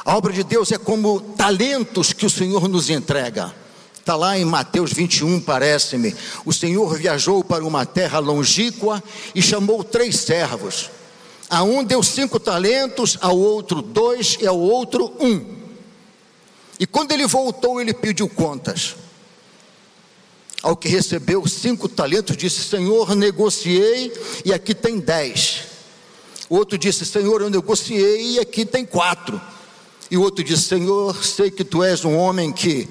A 0.04 0.14
obra 0.14 0.32
de 0.34 0.44
Deus 0.44 0.70
é 0.70 0.76
como 0.76 1.20
talentos 1.20 2.12
que 2.12 2.26
o 2.26 2.30
Senhor 2.30 2.68
nos 2.68 2.90
entrega. 2.90 3.54
Está 4.02 4.16
lá 4.16 4.36
em 4.36 4.44
Mateus 4.44 4.92
21, 4.92 5.38
parece-me. 5.38 6.12
O 6.44 6.52
Senhor 6.52 6.96
viajou 6.96 7.44
para 7.44 7.64
uma 7.64 7.86
terra 7.86 8.18
longínqua 8.18 9.00
e 9.32 9.40
chamou 9.40 9.84
três 9.84 10.16
servos. 10.16 10.90
A 11.48 11.62
um 11.62 11.84
deu 11.84 12.02
cinco 12.02 12.40
talentos, 12.40 13.16
ao 13.20 13.38
outro 13.38 13.80
dois 13.80 14.36
e 14.40 14.46
ao 14.46 14.58
outro 14.58 15.14
um. 15.20 15.54
E 16.80 16.84
quando 16.84 17.12
ele 17.12 17.28
voltou, 17.28 17.80
ele 17.80 17.94
pediu 17.94 18.28
contas. 18.28 18.96
Ao 20.60 20.76
que 20.76 20.88
recebeu 20.88 21.46
cinco 21.46 21.88
talentos, 21.88 22.36
disse: 22.36 22.64
Senhor, 22.64 23.14
negociei 23.14 24.12
e 24.44 24.52
aqui 24.52 24.74
tem 24.74 24.98
dez. 24.98 25.60
O 26.48 26.56
outro 26.56 26.76
disse: 26.76 27.06
Senhor, 27.06 27.40
eu 27.40 27.50
negociei 27.50 28.32
e 28.32 28.40
aqui 28.40 28.66
tem 28.66 28.84
quatro. 28.84 29.40
E 30.10 30.16
o 30.16 30.22
outro 30.22 30.42
disse: 30.42 30.64
Senhor, 30.64 31.24
sei 31.24 31.52
que 31.52 31.62
tu 31.62 31.84
és 31.84 32.04
um 32.04 32.16
homem 32.16 32.50
que 32.50 32.88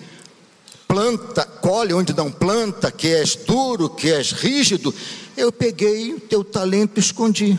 planta, 0.92 1.46
colhe 1.46 1.94
onde 1.94 2.14
não 2.14 2.30
planta, 2.30 2.92
que 2.92 3.08
és 3.08 3.34
duro, 3.34 3.90
que 3.90 4.12
és 4.12 4.34
rígido. 4.34 4.94
Eu 5.38 5.50
peguei 5.50 6.14
o 6.14 6.20
teu 6.20 6.44
talento 6.44 6.98
e 6.98 7.00
escondi. 7.00 7.58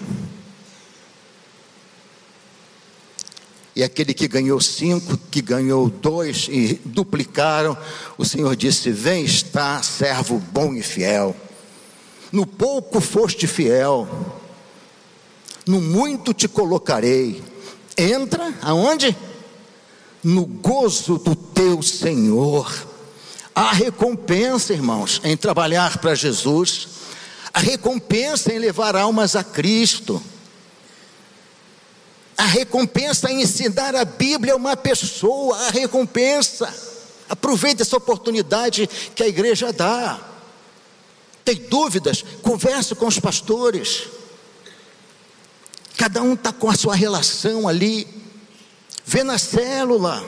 E 3.75 3.83
aquele 3.83 4.13
que 4.13 4.29
ganhou 4.29 4.61
cinco, 4.61 5.17
que 5.31 5.41
ganhou 5.41 5.89
dois 5.89 6.47
e 6.51 6.79
duplicaram, 6.85 7.75
o 8.19 8.25
Senhor 8.27 8.55
disse: 8.55 8.91
Vem 8.91 9.25
está, 9.25 9.83
servo 9.83 10.39
bom 10.39 10.75
e 10.75 10.83
fiel. 10.83 11.35
No 12.31 12.45
pouco 12.45 13.01
foste 13.01 13.47
fiel, 13.47 14.07
no 15.67 15.81
muito 15.81 16.35
te 16.35 16.47
colocarei. 16.47 17.43
Entra 17.97 18.53
aonde? 18.61 19.17
No 20.23 20.45
gozo 20.45 21.17
do 21.17 21.35
teu 21.35 21.81
Senhor. 21.81 22.92
Há 23.55 23.73
recompensa, 23.73 24.73
irmãos, 24.73 25.21
em 25.25 25.37
trabalhar 25.37 25.99
para 25.99 26.15
Jesus, 26.15 26.89
a 27.53 27.61
recompensa 27.61 28.53
em 28.53 28.59
levar 28.59 28.97
almas 28.97 29.37
a 29.37 29.45
Cristo 29.45 30.23
a 32.43 32.45
recompensa 32.45 33.31
em 33.31 33.43
ensinar 33.43 33.95
a 33.95 34.05
Bíblia 34.05 34.55
a 34.55 34.57
uma 34.57 34.77
pessoa, 34.77 35.57
a 35.67 35.71
recompensa. 35.71 36.75
Aproveite 37.29 37.83
essa 37.83 37.97
oportunidade 37.97 38.89
que 39.15 39.23
a 39.23 39.29
igreja 39.29 39.73
dá. 39.73 40.21
Tem 41.45 41.55
dúvidas? 41.55 42.25
Converse 42.43 42.97
com 42.97 43.07
os 43.07 43.21
pastores. 43.21 44.09
Cada 45.97 46.21
um 46.21 46.35
está 46.35 46.53
com 46.53 46.69
a 46.69 46.75
sua 46.75 46.97
relação 46.97 47.69
ali. 47.69 48.09
Vê 49.05 49.23
na 49.23 49.39
célula. 49.39 50.25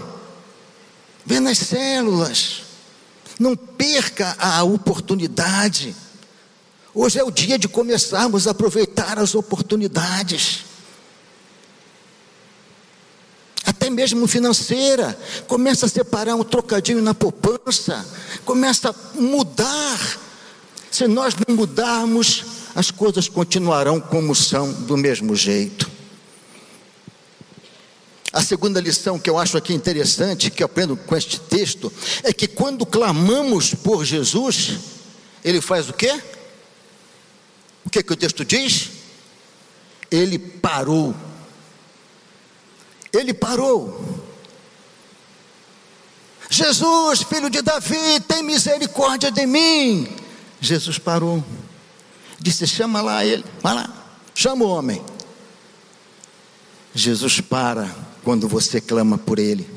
Vê 1.26 1.40
nas 1.40 1.58
células. 1.58 2.62
Não 3.38 3.56
perca 3.56 4.36
a 4.38 4.62
oportunidade. 4.62 5.94
Hoje 6.94 7.18
é 7.18 7.24
o 7.24 7.30
dia 7.30 7.58
de 7.58 7.68
começarmos 7.68 8.46
a 8.46 8.52
aproveitar 8.52 9.18
as 9.18 9.34
oportunidades 9.34 10.64
até 13.84 13.90
mesmo 13.90 14.26
financeira. 14.26 15.18
Começa 15.46 15.86
a 15.86 15.88
separar 15.88 16.34
um 16.34 16.44
trocadinho 16.44 17.02
na 17.02 17.14
poupança, 17.14 18.06
começa 18.44 18.90
a 18.90 19.20
mudar. 19.20 20.20
Se 20.90 21.06
nós 21.08 21.34
não 21.34 21.56
mudarmos, 21.56 22.44
as 22.74 22.90
coisas 22.90 23.28
continuarão 23.28 24.00
como 24.00 24.34
são, 24.34 24.72
do 24.72 24.96
mesmo 24.96 25.34
jeito. 25.34 25.90
A 28.34 28.42
segunda 28.42 28.80
lição 28.80 29.18
que 29.18 29.30
eu 29.30 29.38
acho 29.38 29.56
aqui 29.56 29.72
interessante, 29.72 30.50
que 30.50 30.62
eu 30.62 30.66
aprendo 30.66 30.96
com 30.96 31.16
este 31.16 31.40
texto, 31.40 31.90
é 32.22 32.32
que 32.32 32.46
quando 32.46 32.84
clamamos 32.84 33.72
por 33.72 34.04
Jesus, 34.04 34.78
ele 35.42 35.62
faz 35.62 35.88
o 35.88 35.94
quê? 35.94 36.20
O 37.86 37.90
que, 37.90 38.02
que 38.02 38.12
o 38.12 38.16
texto 38.16 38.44
diz? 38.44 38.90
Ele 40.10 40.38
parou 40.38 41.14
ele 43.18 43.32
parou. 43.32 44.22
Jesus, 46.50 47.22
filho 47.22 47.48
de 47.48 47.62
Davi, 47.62 48.20
tem 48.26 48.42
misericórdia 48.42 49.30
de 49.30 49.46
mim. 49.46 50.08
Jesus 50.60 50.98
parou. 50.98 51.44
Disse: 52.38 52.66
chama 52.66 53.00
lá 53.00 53.24
ele, 53.24 53.44
vai 53.62 53.74
lá, 53.74 53.88
chama 54.34 54.64
o 54.64 54.68
homem. 54.68 55.02
Jesus 56.94 57.40
para 57.40 57.94
quando 58.24 58.48
você 58.48 58.80
clama 58.80 59.18
por 59.18 59.38
ele. 59.38 59.68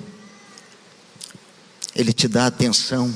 Ele 1.94 2.14
te 2.14 2.28
dá 2.28 2.48
atenção. 2.48 3.14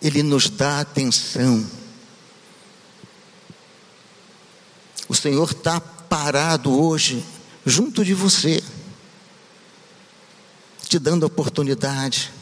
Ele 0.00 0.22
nos 0.22 0.48
dá 0.48 0.80
atenção. 0.80 1.64
O 5.06 5.14
Senhor 5.14 5.50
está 5.50 5.78
parado 5.78 6.72
hoje 6.72 7.22
junto 7.66 8.04
de 8.04 8.14
você. 8.14 8.62
te 10.88 10.98
dando 10.98 11.24
oportunidade, 11.24 12.32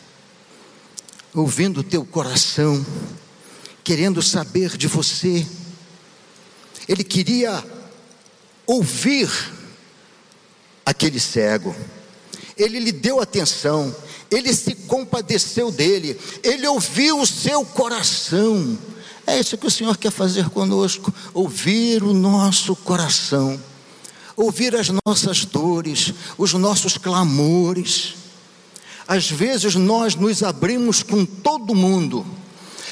ouvindo 1.34 1.80
o 1.80 1.84
teu 1.84 2.02
coração, 2.02 2.82
querendo 3.84 4.22
saber 4.22 4.74
de 4.78 4.86
você. 4.86 5.46
Ele 6.88 7.04
queria 7.04 7.62
ouvir 8.66 9.28
aquele 10.88 11.20
cego. 11.20 11.77
Ele 12.57 12.81
lhe 12.81 12.90
deu 12.90 13.20
atenção, 13.20 13.94
ele 14.31 14.53
se 14.55 14.74
compadeceu 14.74 15.70
dele, 15.70 16.18
ele 16.42 16.66
ouviu 16.66 17.20
o 17.20 17.27
seu 17.27 17.64
coração. 17.64 18.77
É 19.27 19.38
isso 19.38 19.59
que 19.59 19.66
o 19.66 19.70
Senhor 19.70 19.96
quer 19.98 20.11
fazer 20.11 20.48
conosco: 20.48 21.12
ouvir 21.35 22.03
o 22.03 22.14
nosso 22.14 22.74
coração, 22.74 23.61
ouvir 24.35 24.74
as 24.74 24.88
nossas 25.05 25.44
dores, 25.44 26.14
os 26.38 26.55
nossos 26.55 26.96
clamores. 26.96 28.14
Às 29.07 29.31
vezes 29.31 29.74
nós 29.74 30.14
nos 30.14 30.42
abrimos 30.42 31.03
com 31.03 31.24
todo 31.24 31.74
mundo, 31.74 32.27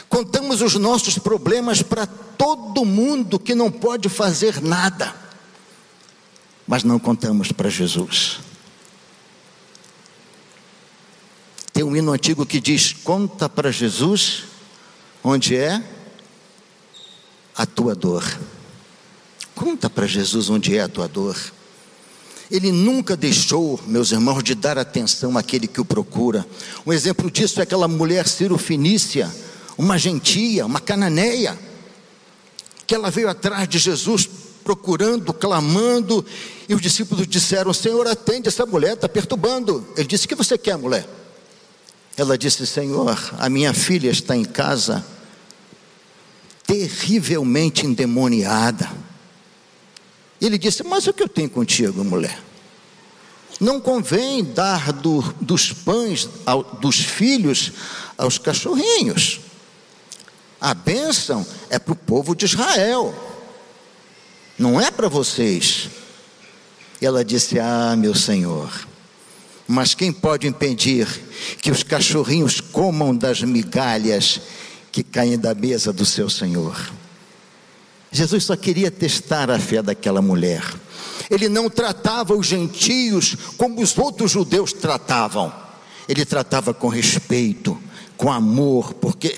contamos 0.09 0.63
os 0.63 0.75
nossos 0.75 1.19
problemas 1.19 1.83
para 1.83 2.07
todo 2.07 2.85
mundo 2.85 3.39
que 3.39 3.55
não 3.55 3.71
pode 3.71 4.09
fazer 4.09 4.63
nada, 4.63 5.15
mas 6.67 6.83
não 6.83 6.99
contamos 6.99 7.53
para 7.53 7.71
Jesus. 7.71 8.41
Tem 11.73 11.85
um 11.85 11.95
hino 11.95 12.13
antigo 12.13 12.45
que 12.45 12.61
diz: 12.61 12.93
Conta 12.93 13.49
para 13.49 13.71
Jesus 13.71 14.45
onde 15.23 15.55
é 15.55 15.83
a 17.55 17.65
tua 17.65 17.95
dor. 17.95 18.25
Conta 19.55 19.89
para 19.89 20.07
Jesus 20.07 20.51
onde 20.51 20.77
é 20.77 20.83
a 20.83 20.89
tua 20.89 21.07
dor. 21.07 21.37
Ele 22.51 22.71
nunca 22.71 23.17
deixou, 23.17 23.81
meus 23.87 24.13
irmãos, 24.13 24.43
de 24.43 24.55
dar 24.55 24.79
atenção 24.79 25.37
àquele 25.37 25.67
que 25.67 25.81
o 25.81 25.85
procura. 25.85 26.47
Um 26.87 26.93
exemplo 26.93 27.31
disso 27.31 27.59
é 27.59 27.65
aquela 27.65 27.89
mulher 27.89 28.25
Finícia, 28.59 29.35
uma 29.77 29.99
gentia, 29.99 30.65
uma 30.65 30.81
cananeia, 30.81 31.59
que 32.87 32.95
ela 32.95 33.11
veio 33.11 33.29
atrás 33.29 33.69
de 33.69 33.79
Jesus 33.79 34.29
procurando, 34.67 35.33
clamando, 35.33 36.27
e 36.69 36.75
os 36.75 36.83
discípulos 36.83 37.29
disseram: 37.29 37.73
Senhor, 37.73 38.05
atende 38.09 38.49
essa 38.49 38.67
mulher, 38.67 38.95
está 38.95 39.09
perturbando. 39.09 39.87
Ele 39.97 40.09
disse: 40.09 40.27
O 40.27 40.29
que 40.29 40.35
você 40.35 40.59
quer, 40.59 40.77
mulher? 40.77 41.09
Ela 42.17 42.37
disse: 42.37 42.67
Senhor, 42.67 43.17
a 43.39 43.49
minha 43.49 43.73
filha 43.73 44.11
está 44.11 44.37
em 44.37 44.45
casa, 44.45 45.07
terrivelmente 46.67 47.87
endemoniada. 47.87 48.91
Ele 50.41 50.59
disse: 50.59 50.83
Mas 50.83 51.07
o 51.07 51.13
que 51.13 51.23
eu 51.23 51.29
tenho 51.29 51.49
contigo, 51.49 52.03
mulher? 52.03 52.43
Não 53.61 53.81
convém 53.81 54.43
dar 54.43 54.93
do, 54.93 55.23
dos 55.41 55.73
pães 55.73 56.29
ao, 56.45 56.65
dos 56.65 56.97
filhos 56.97 57.73
aos 58.19 58.37
cachorrinhos. 58.37 59.41
A 60.61 60.75
bênção 60.75 61.47
é 61.71 61.79
para 61.79 61.93
o 61.93 61.97
povo 61.97 62.35
de 62.35 62.47
Israel, 62.47 63.15
não 64.59 64.81
é 64.81 64.91
para 64.91 65.09
vocês. 65.09 65.89
E 67.01 67.07
ela 67.07 67.25
disse: 67.25 67.59
Ah, 67.59 67.95
meu 67.97 68.15
senhor, 68.15 68.71
mas 69.67 69.95
quem 69.95 70.13
pode 70.13 70.47
impedir 70.47 71.07
que 71.61 71.71
os 71.71 71.83
cachorrinhos 71.83 72.61
comam 72.61 73.15
das 73.15 73.43
migalhas 73.43 74.41
que 74.93 75.03
caem 75.03 75.39
da 75.39 75.55
mesa 75.55 75.93
do 75.93 76.07
seu 76.07 76.31
Senhor? 76.31 76.93
Jesus 78.13 78.45
só 78.45 78.57
queria 78.57 78.91
testar 78.91 79.51
a 79.51 79.59
fé 79.59 79.83
daquela 79.83 80.23
mulher. 80.23 80.63
Ele 81.29 81.49
não 81.49 81.69
tratava 81.69 82.35
os 82.35 82.47
gentios 82.47 83.37
como 83.57 83.83
os 83.83 83.99
outros 83.99 84.31
judeus 84.31 84.73
tratavam. 84.73 85.53
Ele 86.09 86.25
tratava 86.25 86.73
com 86.73 86.87
respeito, 86.87 87.77
com 88.17 88.31
amor, 88.31 88.95
porque 88.95 89.37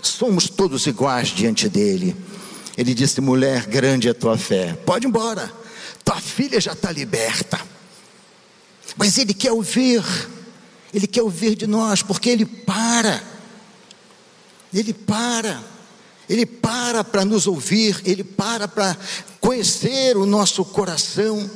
somos 0.00 0.48
todos 0.48 0.86
iguais 0.86 1.28
diante 1.28 1.68
dele. 1.68 2.16
Ele 2.76 2.92
disse: 2.92 3.20
mulher, 3.20 3.66
grande 3.66 4.08
é 4.08 4.12
tua 4.12 4.36
fé, 4.36 4.74
pode 4.84 5.06
ir 5.06 5.08
embora, 5.08 5.52
tua 6.04 6.20
filha 6.20 6.60
já 6.60 6.72
está 6.72 6.92
liberta. 6.92 7.60
Mas 8.96 9.18
Ele 9.18 9.32
quer 9.32 9.52
ouvir, 9.52 10.04
Ele 10.92 11.06
quer 11.06 11.22
ouvir 11.22 11.54
de 11.56 11.66
nós, 11.66 12.02
porque 12.02 12.28
Ele 12.28 12.44
para, 12.44 13.22
Ele 14.72 14.92
para, 14.92 15.62
Ele 16.28 16.44
para 16.44 17.02
para 17.02 17.24
nos 17.24 17.46
ouvir, 17.46 18.00
Ele 18.04 18.22
para 18.22 18.68
para 18.68 18.96
conhecer 19.40 20.16
o 20.16 20.26
nosso 20.26 20.64
coração. 20.64 21.50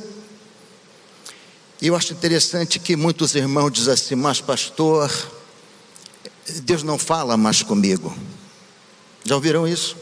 E 1.81 1.87
eu 1.87 1.95
acho 1.95 2.13
interessante 2.13 2.79
que 2.79 2.95
muitos 2.95 3.33
irmãos 3.33 3.71
dizem 3.71 3.93
assim, 3.93 4.15
mas 4.15 4.39
pastor, 4.39 5.11
Deus 6.63 6.83
não 6.83 6.97
fala 6.97 7.35
mais 7.35 7.63
comigo. 7.63 8.15
Já 9.23 9.35
ouviram 9.35 9.67
isso? 9.67 9.97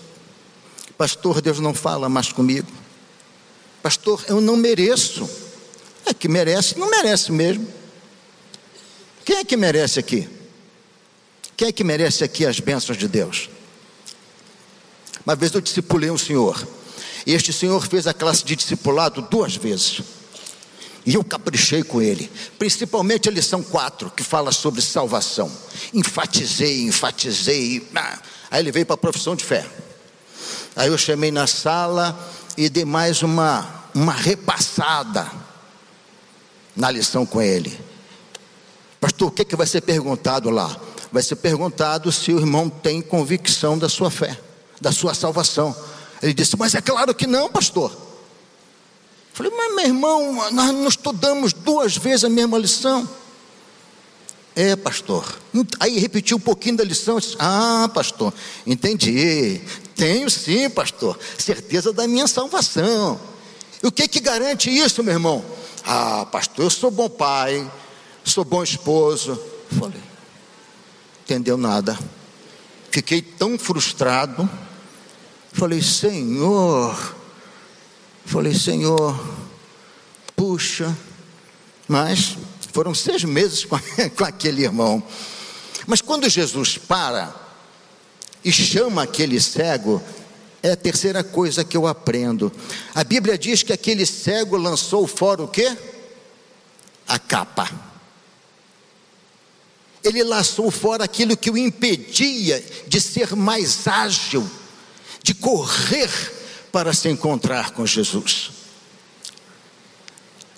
Pastor, 1.00 1.40
Deus 1.40 1.62
não 1.62 1.74
fala 1.74 2.10
mais 2.10 2.34
comigo. 2.34 2.68
Pastor, 3.82 4.22
eu 4.28 4.42
não 4.42 4.58
mereço. 4.58 5.30
É 6.06 6.14
que 6.14 6.28
merece, 6.28 6.78
não 6.78 6.90
merece 6.90 7.32
mesmo. 7.32 7.66
Quem 9.24 9.38
é 9.38 9.46
que 9.46 9.56
merece 9.56 9.98
aqui? 9.98 10.28
Quem 11.56 11.70
é 11.70 11.72
que 11.72 11.86
merece 11.86 12.22
aqui 12.26 12.46
as 12.46 12.60
bênçãos 12.60 12.98
de 12.98 13.08
Deus? 13.08 13.50
Uma 15.26 15.38
vez 15.38 15.54
eu 15.54 15.62
discipulei 15.62 16.12
um 16.12 16.18
senhor. 16.18 16.68
E 17.26 17.34
este 17.34 17.54
senhor 17.54 17.88
fez 17.88 18.06
a 18.06 18.14
classe 18.14 18.44
de 18.44 18.58
discipulado 18.58 19.22
duas 19.22 19.56
vezes. 19.56 20.02
E 21.06 21.14
eu 21.14 21.24
caprichei 21.24 21.82
com 21.82 22.02
ele, 22.02 22.30
principalmente 22.58 23.30
a 23.30 23.32
lição 23.32 23.64
4, 23.64 24.12
que 24.12 24.22
fala 24.22 24.52
sobre 24.52 24.82
salvação. 24.82 25.50
Enfatizei, 25.94 26.82
enfatizei. 26.82 27.88
Ah, 27.96 28.20
aí 28.52 28.62
ele 28.62 28.74
veio 28.74 28.86
para 28.86 28.96
a 28.96 28.98
profissão 28.98 29.34
de 29.34 29.46
fé. 29.46 29.66
Aí 30.76 30.88
eu 30.88 30.98
chamei 30.98 31.32
na 31.32 31.48
sala 31.48 32.18
e 32.58 32.70
dei 32.70 32.86
mais 32.86 33.22
uma, 33.24 33.68
uma 33.94 34.14
repassada 34.14 35.30
na 36.76 36.90
lição 36.90 37.26
com 37.26 37.42
ele. 37.42 37.80
Pastor, 39.00 39.30
o 39.30 39.32
que, 39.32 39.42
é 39.42 39.46
que 39.46 39.56
vai 39.56 39.68
ser 39.68 39.82
perguntado 39.82 40.50
lá? 40.50 40.76
Vai 41.12 41.24
ser 41.24 41.38
perguntado 41.38 42.12
se 42.12 42.32
o 42.32 42.40
irmão 42.40 42.70
tem 42.70 43.02
convicção 43.02 43.78
da 43.78 43.90
sua 43.90 44.12
fé, 44.12 44.38
da 44.80 44.92
sua 44.92 45.14
salvação. 45.14 45.76
Ele 46.22 46.34
disse, 46.34 46.58
mas 46.58 46.76
é 46.76 46.82
claro 46.82 47.16
que 47.16 47.26
não, 47.26 47.50
pastor. 47.50 47.96
Falei, 49.34 49.52
mas 49.56 49.76
meu 49.76 49.86
irmão, 49.86 50.52
nós 50.52 50.74
não 50.74 50.88
estudamos 50.88 51.54
duas 51.54 51.96
vezes 51.96 52.26
a 52.26 52.30
mesma 52.30 52.58
lição. 52.58 53.08
É, 54.60 54.76
pastor. 54.76 55.40
Aí 55.80 55.98
repetiu 56.00 56.36
um 56.36 56.40
pouquinho 56.40 56.76
da 56.76 56.84
lição. 56.84 57.18
Disse, 57.18 57.38
ah, 57.40 57.90
pastor, 57.94 58.34
entendi. 58.68 59.62
Tenho 59.96 60.30
sim, 60.30 60.70
pastor. 60.70 61.18
Certeza 61.38 61.94
da 61.94 62.06
minha 62.06 62.28
salvação. 62.28 63.18
E 63.82 63.88
o 63.88 63.92
que 63.92 64.06
que 64.06 64.20
garante 64.20 64.70
isso, 64.70 65.02
meu 65.02 65.14
irmão? 65.14 65.46
Ah, 65.86 66.26
pastor, 66.30 66.66
eu 66.66 66.70
sou 66.70 66.92
bom 66.92 67.10
pai, 67.10 67.72
sou 68.26 68.44
bom 68.44 68.62
esposo. 68.62 69.42
Falei, 69.80 70.02
entendeu 71.24 71.56
nada. 71.56 71.98
Fiquei 72.92 73.22
tão 73.22 73.58
frustrado. 73.58 74.50
Falei, 75.54 75.82
Senhor. 75.82 77.16
Falei, 78.26 78.54
Senhor, 78.54 79.18
puxa. 80.36 80.94
Mas 81.88 82.36
foram 82.72 82.94
seis 82.94 83.24
meses 83.24 83.66
com, 83.66 83.78
com 84.16 84.24
aquele 84.24 84.64
irmão. 84.64 85.04
Mas 85.88 86.02
quando 86.02 86.30
Jesus 86.30 86.78
para 86.78 87.34
e 88.44 88.52
chama 88.52 89.04
aquele 89.04 89.40
cego, 89.40 90.02
é 90.62 90.72
a 90.72 90.76
terceira 90.76 91.24
coisa 91.24 91.64
que 91.64 91.76
eu 91.76 91.88
aprendo. 91.88 92.52
A 92.94 93.04
Bíblia 93.04 93.38
diz 93.38 93.64
que 93.64 93.74
aquele 93.74 94.06
cego 94.06 94.58
lançou 94.58 95.08
fora 95.08 95.44
o 95.44 95.48
quê? 95.48 95.76
A 97.08 97.18
capa. 97.18 97.70
Ele 100.04 100.24
lançou 100.24 100.72
fora 100.72 101.04
aquilo 101.04 101.36
que 101.36 101.52
o 101.52 101.58
impedia 101.58 102.64
de 102.88 103.02
ser 103.02 103.36
mais 103.36 103.88
ágil, 103.88 104.50
de 105.22 105.34
correr 105.34 106.10
para 106.72 106.94
se 106.94 107.10
encontrar 107.10 107.72
com 107.72 107.86
Jesus. 107.86 108.59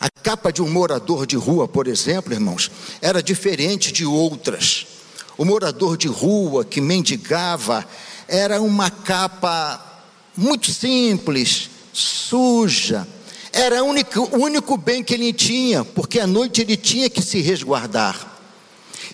A 0.01 0.09
capa 0.09 0.51
de 0.51 0.63
um 0.63 0.67
morador 0.67 1.27
de 1.27 1.35
rua, 1.35 1.67
por 1.67 1.85
exemplo, 1.85 2.33
irmãos, 2.33 2.71
era 3.03 3.21
diferente 3.21 3.91
de 3.91 4.03
outras. 4.03 4.87
O 5.37 5.45
morador 5.45 5.95
de 5.95 6.07
rua 6.07 6.65
que 6.65 6.81
mendigava 6.81 7.85
era 8.27 8.59
uma 8.59 8.89
capa 8.89 9.79
muito 10.35 10.73
simples, 10.73 11.69
suja. 11.93 13.07
Era 13.53 13.83
o 13.83 13.87
único, 13.87 14.35
único 14.35 14.75
bem 14.75 15.03
que 15.03 15.13
ele 15.13 15.31
tinha, 15.31 15.85
porque 15.85 16.19
à 16.19 16.25
noite 16.25 16.61
ele 16.61 16.75
tinha 16.75 17.07
que 17.07 17.21
se 17.21 17.39
resguardar. 17.39 18.39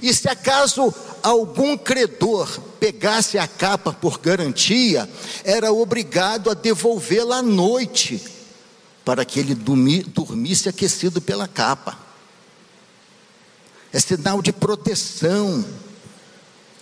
E 0.02 0.14
se 0.14 0.30
acaso 0.30 0.94
algum 1.22 1.78
credor 1.78 2.62
pegasse 2.80 3.38
a 3.38 3.46
capa 3.46 3.92
por 3.92 4.20
garantia, 4.20 5.10
era 5.44 5.70
obrigado 5.70 6.50
a 6.50 6.54
devolvê-la 6.54 7.40
à 7.40 7.42
noite, 7.42 8.37
para 9.08 9.24
que 9.24 9.40
ele 9.40 9.56
dormisse 9.56 10.68
aquecido 10.68 11.22
pela 11.22 11.48
capa. 11.48 11.98
é 13.94 14.02
sinal 14.02 14.42
de 14.42 14.52
proteção. 14.52 15.64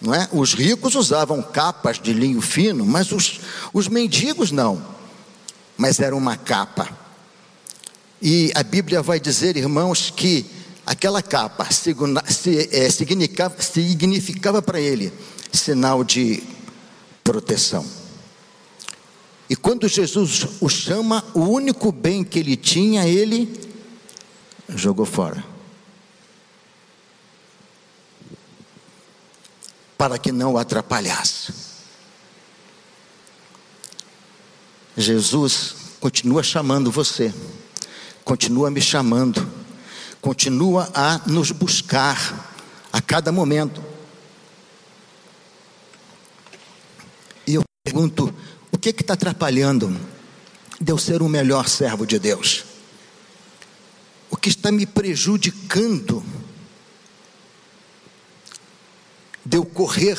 Não 0.02 0.12
é? 0.12 0.28
Os 0.32 0.56
ricos 0.56 0.96
usavam 0.96 1.40
capas 1.44 2.00
de 2.00 2.12
linho 2.14 2.42
fino, 2.42 2.84
mas 2.84 3.12
os, 3.12 3.42
os 3.72 3.88
mendigos 3.88 4.50
não. 4.50 4.84
Mas 5.78 6.00
era 6.00 6.16
uma 6.16 6.36
capa. 6.36 6.90
E 8.20 8.52
a 8.56 8.64
Bíblia 8.64 9.04
vai 9.04 9.20
dizer, 9.20 9.56
irmãos, 9.56 10.10
que 10.10 10.48
aquela 10.84 11.22
capa 11.22 11.68
é, 12.72 12.90
significava, 12.90 13.62
significava 13.62 14.64
para 14.64 14.82
ele 14.82 15.14
sinal 15.54 16.04
de 16.04 16.42
proteção. 17.24 17.86
E 19.50 19.56
quando 19.56 19.88
Jesus 19.88 20.48
o 20.60 20.68
chama, 20.68 21.24
o 21.34 21.42
único 21.42 21.92
bem 21.92 22.24
que 22.24 22.40
ele 22.40 22.56
tinha, 22.56 23.08
ele 23.08 23.54
jogou 24.70 25.06
fora. 25.06 25.44
Para 29.98 30.18
que 30.18 30.32
não 30.32 30.54
o 30.54 30.58
atrapalhasse. 30.58 31.54
Jesus 34.98 35.76
continua 36.00 36.42
chamando 36.42 36.90
você, 36.90 37.34
continua 38.24 38.72
me 38.72 38.82
chamando, 38.82 39.46
continua 40.22 40.90
a 40.94 41.20
nos 41.28 41.52
buscar 41.52 42.52
a 42.92 43.02
cada 43.02 43.32
momento. 43.32 43.84
E 47.46 47.56
eu 47.56 47.64
pergunto: 47.84 48.34
o 48.76 48.78
que 48.78 48.90
está 48.90 49.14
atrapalhando 49.14 49.98
de 50.82 50.92
eu 50.92 50.98
ser 50.98 51.22
o 51.22 51.30
melhor 51.30 51.70
servo 51.70 52.06
de 52.06 52.20
Deus? 52.20 52.66
O 54.30 54.36
que 54.36 54.50
está 54.50 54.70
me 54.70 54.86
prejudicando 54.86 56.22
de 59.46 59.58
eu 59.58 59.66
correr 59.66 60.18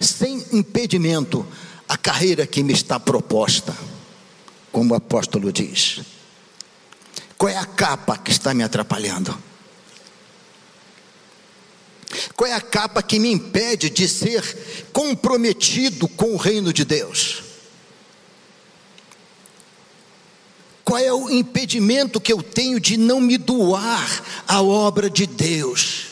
sem 0.00 0.44
impedimento 0.52 1.46
a 1.88 1.96
carreira 1.96 2.48
que 2.48 2.64
me 2.64 2.72
está 2.72 2.98
proposta, 2.98 3.76
como 4.72 4.92
o 4.92 4.96
apóstolo 4.96 5.52
diz? 5.52 6.00
Qual 7.36 7.48
é 7.48 7.56
a 7.56 7.64
capa 7.64 8.18
que 8.18 8.32
está 8.32 8.52
me 8.52 8.64
atrapalhando? 8.64 9.38
Qual 12.34 12.50
é 12.50 12.54
a 12.54 12.60
capa 12.60 13.04
que 13.04 13.20
me 13.20 13.30
impede 13.30 13.88
de 13.88 14.08
ser 14.08 14.88
comprometido 14.92 16.08
com 16.08 16.34
o 16.34 16.36
reino 16.36 16.72
de 16.72 16.84
Deus? 16.84 17.47
Qual 20.88 20.98
é 20.98 21.12
o 21.12 21.28
impedimento 21.28 22.18
que 22.18 22.32
eu 22.32 22.42
tenho 22.42 22.80
de 22.80 22.96
não 22.96 23.20
me 23.20 23.36
doar 23.36 24.24
à 24.48 24.62
obra 24.62 25.10
de 25.10 25.26
Deus? 25.26 26.06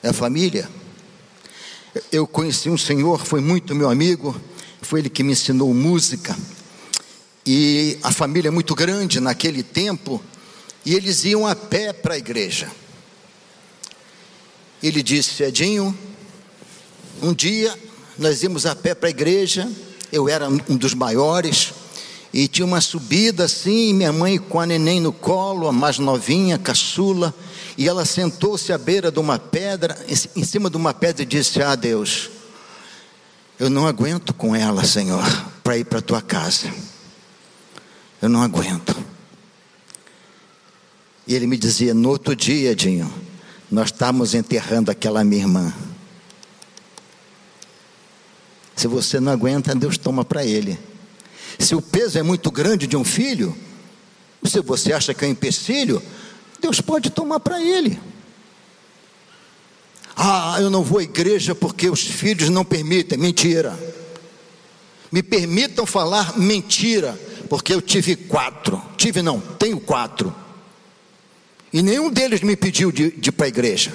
É 0.00 0.10
a 0.10 0.12
família. 0.12 0.70
Eu 2.12 2.28
conheci 2.28 2.70
um 2.70 2.78
senhor, 2.78 3.26
foi 3.26 3.40
muito 3.40 3.74
meu 3.74 3.90
amigo, 3.90 4.40
foi 4.80 5.00
ele 5.00 5.10
que 5.10 5.24
me 5.24 5.32
ensinou 5.32 5.74
música. 5.74 6.38
E 7.44 7.98
a 8.04 8.12
família 8.12 8.50
é 8.50 8.52
muito 8.52 8.72
grande 8.72 9.18
naquele 9.18 9.64
tempo, 9.64 10.22
e 10.86 10.94
eles 10.94 11.24
iam 11.24 11.44
a 11.44 11.56
pé 11.56 11.92
para 11.92 12.14
a 12.14 12.18
igreja. 12.18 12.70
Ele 14.80 15.02
disse: 15.02 15.42
Edinho, 15.42 15.98
um 17.20 17.34
dia 17.34 17.76
nós 18.16 18.44
íamos 18.44 18.64
a 18.64 18.76
pé 18.76 18.94
para 18.94 19.08
a 19.08 19.10
igreja, 19.10 19.68
eu 20.12 20.28
era 20.28 20.48
um 20.48 20.76
dos 20.76 20.94
maiores, 20.94 21.74
e 22.34 22.48
tinha 22.48 22.66
uma 22.66 22.80
subida 22.80 23.44
assim, 23.44 23.94
minha 23.94 24.12
mãe 24.12 24.38
com 24.38 24.58
a 24.58 24.66
neném 24.66 25.00
no 25.00 25.12
colo, 25.12 25.68
a 25.68 25.72
mais 25.72 26.00
novinha, 26.00 26.58
caçula, 26.58 27.32
e 27.78 27.86
ela 27.88 28.04
sentou-se 28.04 28.72
à 28.72 28.76
beira 28.76 29.12
de 29.12 29.20
uma 29.20 29.38
pedra, 29.38 29.96
em 30.34 30.42
cima 30.42 30.68
de 30.68 30.76
uma 30.76 30.92
pedra 30.92 31.22
e 31.22 31.26
disse: 31.26 31.62
Ah, 31.62 31.76
Deus, 31.76 32.28
eu 33.56 33.70
não 33.70 33.86
aguento 33.86 34.34
com 34.34 34.54
ela, 34.54 34.82
Senhor, 34.82 35.22
para 35.62 35.78
ir 35.78 35.84
para 35.84 36.00
a 36.00 36.02
tua 36.02 36.20
casa. 36.20 36.74
Eu 38.20 38.28
não 38.28 38.42
aguento. 38.42 38.96
E 41.28 41.36
ele 41.36 41.46
me 41.46 41.56
dizia: 41.56 41.94
No 41.94 42.08
outro 42.08 42.34
dia, 42.34 42.74
Dinho, 42.74 43.14
nós 43.70 43.92
estávamos 43.92 44.34
enterrando 44.34 44.90
aquela 44.90 45.22
minha 45.22 45.42
irmã. 45.42 45.72
Se 48.74 48.88
você 48.88 49.20
não 49.20 49.30
aguenta, 49.30 49.72
Deus 49.72 49.96
toma 49.96 50.24
para 50.24 50.44
ele. 50.44 50.76
Se 51.58 51.74
o 51.74 51.82
peso 51.82 52.18
é 52.18 52.22
muito 52.22 52.50
grande 52.50 52.86
de 52.86 52.96
um 52.96 53.04
filho, 53.04 53.56
se 54.44 54.60
você 54.60 54.92
acha 54.92 55.14
que 55.14 55.24
é 55.24 55.28
um 55.28 55.30
empecilho, 55.30 56.02
Deus 56.60 56.80
pode 56.80 57.10
tomar 57.10 57.40
para 57.40 57.62
ele. 57.62 58.00
Ah, 60.16 60.56
eu 60.60 60.70
não 60.70 60.82
vou 60.82 60.98
à 60.98 61.02
igreja 61.02 61.54
porque 61.54 61.90
os 61.90 62.00
filhos 62.00 62.48
não 62.48 62.64
permitem. 62.64 63.18
Mentira. 63.18 63.76
Me 65.10 65.22
permitam 65.22 65.86
falar 65.86 66.38
mentira, 66.38 67.18
porque 67.48 67.72
eu 67.72 67.80
tive 67.80 68.16
quatro. 68.16 68.80
Tive 68.96 69.22
não, 69.22 69.40
tenho 69.40 69.80
quatro. 69.80 70.34
E 71.72 71.82
nenhum 71.82 72.10
deles 72.10 72.40
me 72.40 72.56
pediu 72.56 72.92
de, 72.92 73.10
de 73.10 73.28
ir 73.28 73.32
para 73.32 73.46
a 73.46 73.48
igreja. 73.48 73.92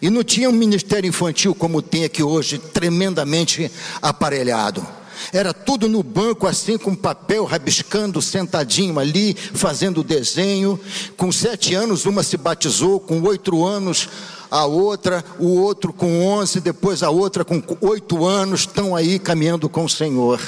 E 0.00 0.10
não 0.10 0.24
tinha 0.24 0.50
um 0.50 0.52
ministério 0.52 1.08
infantil 1.08 1.54
como 1.54 1.80
tem 1.80 2.04
aqui 2.04 2.22
hoje, 2.22 2.58
tremendamente 2.58 3.70
aparelhado. 4.00 4.84
Era 5.32 5.52
tudo 5.52 5.88
no 5.88 6.02
banco, 6.02 6.46
assim, 6.46 6.76
com 6.78 6.94
papel, 6.94 7.44
rabiscando, 7.44 8.20
sentadinho 8.22 8.98
ali, 8.98 9.34
fazendo 9.34 10.02
desenho. 10.02 10.78
Com 11.16 11.30
sete 11.30 11.74
anos, 11.74 12.06
uma 12.06 12.22
se 12.22 12.36
batizou, 12.36 13.00
com 13.00 13.20
oito 13.22 13.64
anos, 13.64 14.08
a 14.50 14.66
outra, 14.66 15.24
o 15.38 15.60
outro 15.60 15.92
com 15.92 16.26
onze, 16.26 16.60
depois 16.60 17.02
a 17.02 17.10
outra 17.10 17.44
com 17.44 17.62
oito 17.80 18.24
anos, 18.26 18.60
estão 18.60 18.94
aí 18.94 19.18
caminhando 19.18 19.68
com 19.68 19.84
o 19.84 19.88
Senhor. 19.88 20.40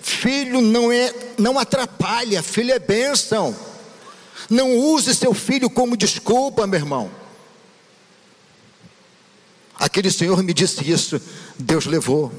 Filho 0.00 0.60
não 0.60 0.92
é, 0.92 1.12
não 1.38 1.58
atrapalha, 1.58 2.42
filho 2.42 2.72
é 2.72 2.78
bênção. 2.78 3.54
Não 4.48 4.76
use 4.76 5.14
seu 5.14 5.34
filho 5.34 5.70
como 5.70 5.96
desculpa, 5.96 6.66
meu 6.66 6.78
irmão. 6.78 7.10
Aquele 9.82 10.10
senhor 10.10 10.42
me 10.42 10.54
disse 10.54 10.88
isso, 10.88 11.20
Deus 11.58 11.86
levou. 11.86 12.32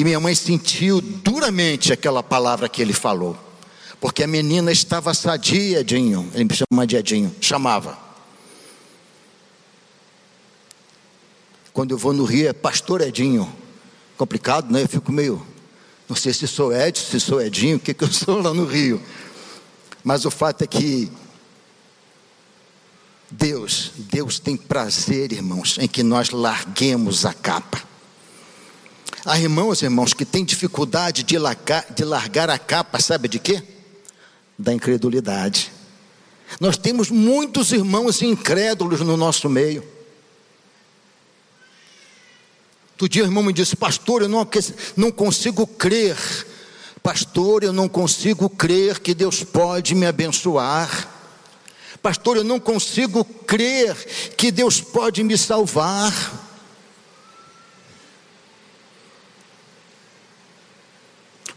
E 0.00 0.04
minha 0.04 0.18
mãe 0.18 0.34
sentiu 0.34 0.98
duramente 0.98 1.92
aquela 1.92 2.22
palavra 2.22 2.70
que 2.70 2.80
ele 2.80 2.94
falou. 2.94 3.36
Porque 4.00 4.22
a 4.22 4.26
menina 4.26 4.72
estava 4.72 5.12
sadia, 5.12 5.80
Edinho. 5.80 6.26
Ele 6.32 6.44
me 6.44 6.54
chama 6.54 6.86
de 6.86 6.96
Edinho, 6.96 7.36
chamava. 7.38 7.98
Quando 11.74 11.90
eu 11.90 11.98
vou 11.98 12.14
no 12.14 12.24
Rio 12.24 12.48
é 12.48 12.54
pastor 12.54 13.02
Edinho. 13.02 13.54
Complicado, 14.16 14.72
né? 14.72 14.84
Eu 14.84 14.88
fico 14.88 15.12
meio. 15.12 15.46
Não 16.08 16.16
sei 16.16 16.32
se 16.32 16.48
sou 16.48 16.74
Edson, 16.74 17.04
se 17.04 17.20
sou 17.20 17.38
Edinho, 17.42 17.76
o 17.76 17.80
que, 17.80 17.92
que 17.92 18.04
eu 18.04 18.10
sou 18.10 18.40
lá 18.40 18.54
no 18.54 18.64
Rio. 18.64 19.02
Mas 20.02 20.24
o 20.24 20.30
fato 20.30 20.62
é 20.62 20.66
que 20.66 21.12
Deus, 23.30 23.92
Deus 23.98 24.38
tem 24.38 24.56
prazer, 24.56 25.30
irmãos, 25.30 25.76
em 25.78 25.86
que 25.86 26.02
nós 26.02 26.30
larguemos 26.30 27.26
a 27.26 27.34
capa. 27.34 27.89
Há 29.24 29.38
irmãos, 29.38 29.82
irmãos, 29.82 30.14
que 30.14 30.24
têm 30.24 30.44
dificuldade 30.44 31.22
de 31.22 31.38
largar, 31.38 31.86
de 31.92 32.04
largar 32.04 32.48
a 32.48 32.58
capa, 32.58 32.98
sabe 33.00 33.28
de 33.28 33.38
quê? 33.38 33.62
Da 34.58 34.72
incredulidade. 34.72 35.70
Nós 36.58 36.76
temos 36.78 37.10
muitos 37.10 37.70
irmãos 37.70 38.22
incrédulos 38.22 39.00
no 39.00 39.16
nosso 39.16 39.48
meio. 39.48 39.84
Outro 42.92 43.08
dia 43.08 43.22
o 43.22 43.26
irmão 43.26 43.42
me 43.42 43.52
disse, 43.52 43.76
pastor, 43.76 44.22
eu 44.22 44.28
não, 44.28 44.46
não 44.96 45.10
consigo 45.10 45.66
crer. 45.66 46.16
Pastor, 47.02 47.62
eu 47.62 47.72
não 47.72 47.88
consigo 47.88 48.48
crer 48.48 49.00
que 49.00 49.14
Deus 49.14 49.42
pode 49.42 49.94
me 49.94 50.06
abençoar. 50.06 51.08
Pastor, 52.02 52.38
eu 52.38 52.44
não 52.44 52.58
consigo 52.58 53.24
crer 53.24 53.94
que 54.36 54.50
Deus 54.50 54.80
pode 54.80 55.22
me 55.22 55.36
salvar. 55.36 56.49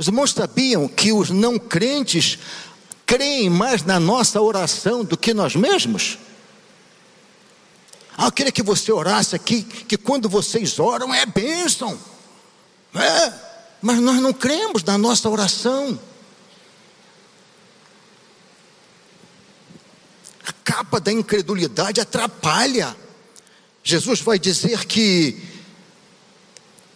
Os 0.03 0.07
irmãos 0.07 0.31
sabiam 0.31 0.85
que 0.85 1.13
os 1.13 1.29
não 1.29 1.57
crentes 1.57 2.37
creem 3.05 3.49
mais 3.49 3.83
na 3.83 4.01
nossa 4.01 4.41
oração 4.41 5.01
do 5.01 5.15
que 5.15 5.33
nós 5.33 5.55
mesmos? 5.55 6.19
Ah, 8.17 8.25
eu 8.25 8.31
queria 8.33 8.51
que 8.51 8.61
você 8.61 8.91
orasse 8.91 9.33
aqui, 9.33 9.63
que 9.63 9.97
quando 9.97 10.27
vocês 10.27 10.77
oram 10.77 11.13
é 11.13 11.25
bênção. 11.25 11.97
É, 12.93 13.33
mas 13.81 14.01
nós 14.01 14.19
não 14.19 14.33
cremos 14.33 14.83
na 14.83 14.97
nossa 14.97 15.29
oração. 15.29 15.97
A 20.45 20.51
capa 20.65 20.99
da 20.99 21.13
incredulidade 21.13 22.01
atrapalha. 22.01 22.93
Jesus 23.81 24.19
vai 24.19 24.37
dizer 24.37 24.85
que 24.85 25.41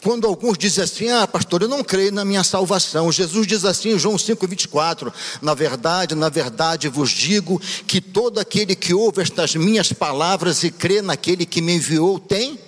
Quando 0.01 0.27
alguns 0.27 0.57
dizem 0.57 0.83
assim, 0.83 1.10
ah, 1.10 1.27
pastor, 1.27 1.63
eu 1.63 1.67
não 1.67 1.83
creio 1.83 2.12
na 2.12 2.23
minha 2.23 2.43
salvação. 2.43 3.12
Jesus 3.12 3.47
diz 3.47 3.65
assim 3.65 3.93
em 3.93 3.99
João 3.99 4.15
5,24: 4.15 5.12
Na 5.41 5.53
verdade, 5.53 6.13
na 6.13 6.29
verdade 6.29 6.88
vos 6.88 7.10
digo 7.10 7.60
que 7.88 7.99
todo 7.99 8.39
aquele 8.39 8.75
que 8.75 8.93
ouve 8.93 9.21
estas 9.21 9.55
minhas 9.55 9.91
palavras 9.91 10.63
e 10.63 10.71
crê 10.71 11.01
naquele 11.01 11.45
que 11.45 11.62
me 11.62 11.75
enviou 11.75 12.19
tem 12.19 12.60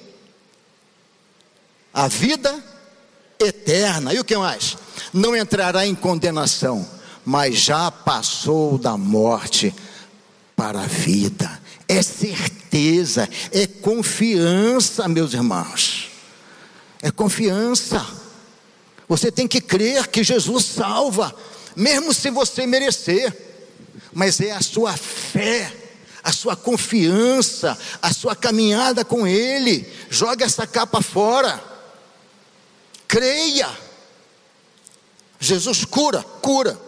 a 1.93 2.07
vida 2.07 2.63
eterna. 3.39 4.13
E 4.13 4.19
o 4.19 4.25
que 4.25 4.35
mais? 4.35 4.75
Não 5.13 5.35
entrará 5.35 5.85
em 5.85 5.93
condenação, 5.95 6.85
mas 7.23 7.57
já 7.59 7.91
passou 7.91 8.77
da 8.77 8.97
morte 8.97 9.73
para 10.55 10.81
a 10.81 10.87
vida. 10.87 11.59
É 11.87 12.01
certeza, 12.01 13.29
é 13.51 13.67
confiança, 13.67 15.07
meus 15.07 15.33
irmãos. 15.33 16.08
É 17.01 17.11
confiança. 17.11 18.05
Você 19.07 19.31
tem 19.31 19.47
que 19.47 19.59
crer 19.59 20.07
que 20.07 20.23
Jesus 20.23 20.65
salva, 20.65 21.35
mesmo 21.75 22.13
se 22.13 22.29
você 22.29 22.67
merecer. 22.67 23.35
Mas 24.13 24.39
é 24.39 24.51
a 24.51 24.61
sua 24.61 24.95
fé, 24.95 25.73
a 26.23 26.31
sua 26.31 26.55
confiança, 26.55 27.77
a 28.01 28.13
sua 28.13 28.35
caminhada 28.35 29.05
com 29.05 29.25
Ele. 29.25 29.91
Joga 30.09 30.45
essa 30.45 30.67
capa 30.67 31.01
fora. 31.01 31.63
Creia. 33.07 33.69
Jesus 35.39 35.85
cura, 35.85 36.21
cura. 36.41 36.79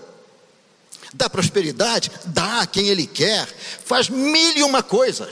Dá 1.13 1.29
prosperidade? 1.29 2.11
Dá 2.25 2.61
a 2.61 2.67
quem 2.67 2.87
Ele 2.87 3.07
quer. 3.07 3.47
Faz 3.85 4.09
mil 4.09 4.57
e 4.57 4.63
uma 4.63 4.83
coisas. 4.83 5.29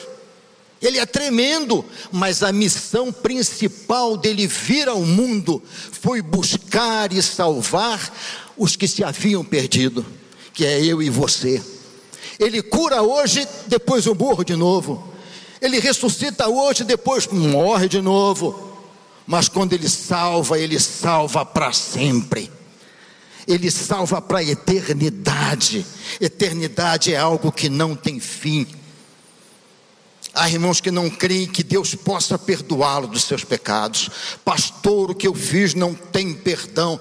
Ele 0.82 0.98
é 0.98 1.06
tremendo, 1.06 1.84
mas 2.12 2.42
a 2.42 2.52
missão 2.52 3.12
principal 3.12 4.15
dele 4.15 4.48
vir 4.48 4.88
ao 4.88 5.02
mundo 5.02 5.62
foi 5.92 6.22
buscar 6.22 7.12
e 7.12 7.22
salvar 7.22 8.13
os 8.58 8.76
que 8.76 8.88
se 8.88 9.04
haviam 9.04 9.44
perdido, 9.44 10.06
que 10.54 10.65
é 10.65 10.84
eu 10.84 11.02
e 11.02 11.10
você. 11.10 11.62
Ele 12.39 12.62
cura 12.62 13.02
hoje, 13.02 13.46
depois 13.68 14.06
eu 14.06 14.15
morro 14.15 14.46
de 14.46 14.56
novo. 14.56 15.13
Ele 15.62 15.80
ressuscita 15.80 16.48
hoje, 16.48 16.86
depois 16.86 17.28
morre 17.28 17.89
de 17.89 18.02
novo. 18.02 18.70
Mas 19.28 19.50
quando 19.50 19.74
ele 19.74 19.89
salva, 19.89 20.58
ele 20.58 20.80
salva 20.80 21.46
para 21.46 21.74
sempre. 21.74 22.50
Ele 23.46 23.70
salva 23.70 24.22
para 24.22 24.39
a 24.39 24.44
eternidade. 24.44 25.86
Eternidade 26.22 27.13
é 27.13 27.18
algo 27.18 27.52
que 27.52 27.68
não 27.68 27.96
tem 27.96 28.20
fim. 28.20 28.65
Há 30.34 30.50
irmãos 30.50 30.80
que 30.80 30.92
não 30.92 31.10
creem 31.10 31.48
que 31.48 31.63
Deus 31.63 31.96
possa 31.96 32.38
perdoá-lo 32.38 33.08
dos 33.08 33.24
seus 33.24 33.44
pecados. 33.44 34.10
Pastor, 34.46 35.12
o 35.12 35.15
que 35.15 35.28
eu 35.28 35.34
fiz 35.34 35.74
não 35.74 35.94
tem 35.94 36.34
perdão. 36.34 37.00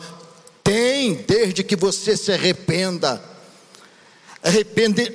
Tem, 0.65 1.15
desde 1.15 1.63
que 1.63 1.77
você 1.77 2.17
se 2.17 2.33
arrependa. 2.33 3.23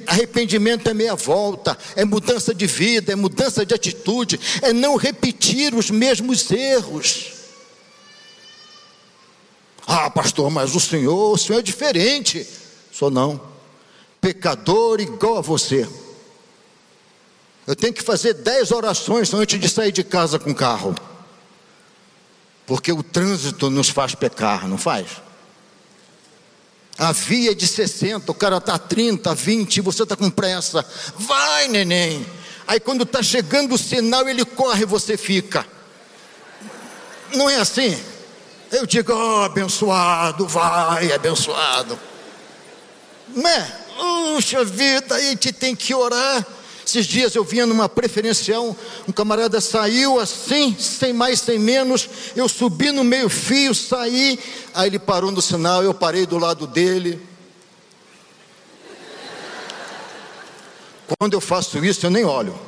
arrependimento 0.08 0.89
é 0.89 0.93
meia 0.93 1.15
volta, 1.15 1.78
é 1.95 2.06
mudança 2.06 2.54
de 2.54 2.67
vida, 2.67 3.13
é 3.13 3.15
mudança 3.15 3.65
de 3.65 3.73
atitude, 3.73 4.39
é 4.62 4.71
não 4.71 4.95
repetir 4.95 5.73
os 5.73 5.89
mesmos 5.89 6.49
erros. 6.52 7.34
Ah, 9.86 10.10
pastor, 10.10 10.49
mas 10.49 10.76
o 10.76 10.80
senhor, 10.80 11.34
o 11.34 11.38
senhor 11.38 11.60
é 11.60 11.63
diferente. 11.63 12.47
Sou 12.91 13.10
não. 13.12 13.41
Pecador 14.21 15.02
igual 15.02 15.38
a 15.38 15.41
você. 15.41 15.88
Eu 17.65 17.76
tenho 17.76 17.93
que 17.93 18.02
fazer 18.02 18.34
dez 18.34 18.71
orações 18.71 19.34
antes 19.34 19.60
de 19.60 19.69
sair 19.69 19.91
de 19.91 20.04
casa 20.04 20.38
com 20.38 20.52
o 20.52 20.56
carro. 20.56 20.93
Porque 22.65 22.91
o 22.91 23.04
trânsito 23.04 23.69
nos 23.69 23.89
faz 23.89 24.15
pecar, 24.15 24.67
não 24.67 24.78
faz? 24.78 25.08
A 26.97 27.12
via 27.12 27.52
é 27.52 27.56
de 27.56 27.67
60, 27.67 28.32
o 28.32 28.36
cara 28.36 28.58
está 28.58 28.78
30, 28.78 29.34
20, 29.34 29.82
você 29.82 30.04
está 30.04 30.15
com 30.15 30.30
pressa. 30.30 30.86
Vai, 31.17 31.67
neném. 31.67 32.26
Aí 32.67 32.80
quando 32.80 33.04
está 33.04 33.23
chegando 33.23 33.76
o 33.76 33.78
sinal, 33.78 34.28
ele 34.28 34.45
corre 34.45 34.84
e 34.84 34.86
você 34.86 35.17
fica. 35.17 35.65
Não 37.34 37.49
é 37.49 37.56
assim? 37.58 37.99
Eu 38.71 38.86
digo, 38.86 39.13
oh, 39.13 39.43
abençoado, 39.43 40.47
vai, 40.47 41.12
abençoado. 41.12 41.97
Não 43.30 43.49
é? 43.49 43.84
Puxa 43.95 44.63
vida, 44.63 45.15
aí 45.15 45.36
te 45.36 45.52
tem 45.52 45.76
que 45.76 45.93
orar. 45.93 46.45
Esses 46.86 47.06
dias 47.06 47.34
eu 47.34 47.43
vinha 47.43 47.65
numa 47.65 47.88
preferencial, 47.88 48.76
um 49.08 49.12
camarada 49.12 49.62
saiu 49.62 50.19
assim, 50.19 50.76
sem 50.78 51.13
mais, 51.13 51.39
sem 51.39 51.58
menos. 51.58 52.10
Eu 52.36 52.50
subi 52.50 52.91
no 52.91 53.04
meio-fio, 53.04 53.74
saí, 53.74 54.38
aí 54.74 54.89
ele 54.89 55.00
parou 55.00 55.32
no 55.32 55.41
sinal, 55.41 55.82
eu 55.82 55.93
parei 55.93 56.26
do 56.26 56.38
lado 56.38 56.67
dele. 56.67 57.22
Quando 61.17 61.34
eu 61.34 61.41
faço 61.41 61.84
isso, 61.84 62.06
eu 62.06 62.10
nem 62.10 62.26
olho. 62.26 62.60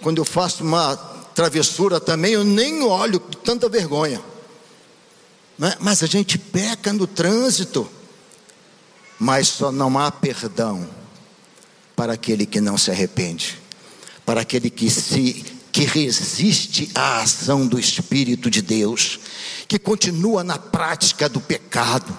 Quando 0.00 0.18
eu 0.18 0.24
faço 0.24 0.62
uma 0.62 0.96
travessura 1.34 1.98
também, 1.98 2.32
eu 2.34 2.44
nem 2.44 2.82
olho, 2.82 3.18
tanta 3.18 3.68
vergonha. 3.68 4.22
É? 5.60 5.76
Mas 5.80 6.02
a 6.02 6.06
gente 6.06 6.38
peca 6.38 6.92
no 6.92 7.06
trânsito, 7.06 7.88
mas 9.18 9.48
só 9.48 9.72
não 9.72 9.98
há 9.98 10.10
perdão 10.12 11.03
para 11.96 12.12
aquele 12.12 12.46
que 12.46 12.60
não 12.60 12.76
se 12.76 12.90
arrepende, 12.90 13.58
para 14.24 14.40
aquele 14.40 14.70
que 14.70 14.90
se 14.90 15.44
que 15.74 15.82
resiste 15.82 16.88
à 16.94 17.22
ação 17.22 17.66
do 17.66 17.80
Espírito 17.80 18.48
de 18.48 18.62
Deus, 18.62 19.18
que 19.66 19.76
continua 19.76 20.44
na 20.44 20.56
prática 20.56 21.28
do 21.28 21.40
pecado. 21.40 22.16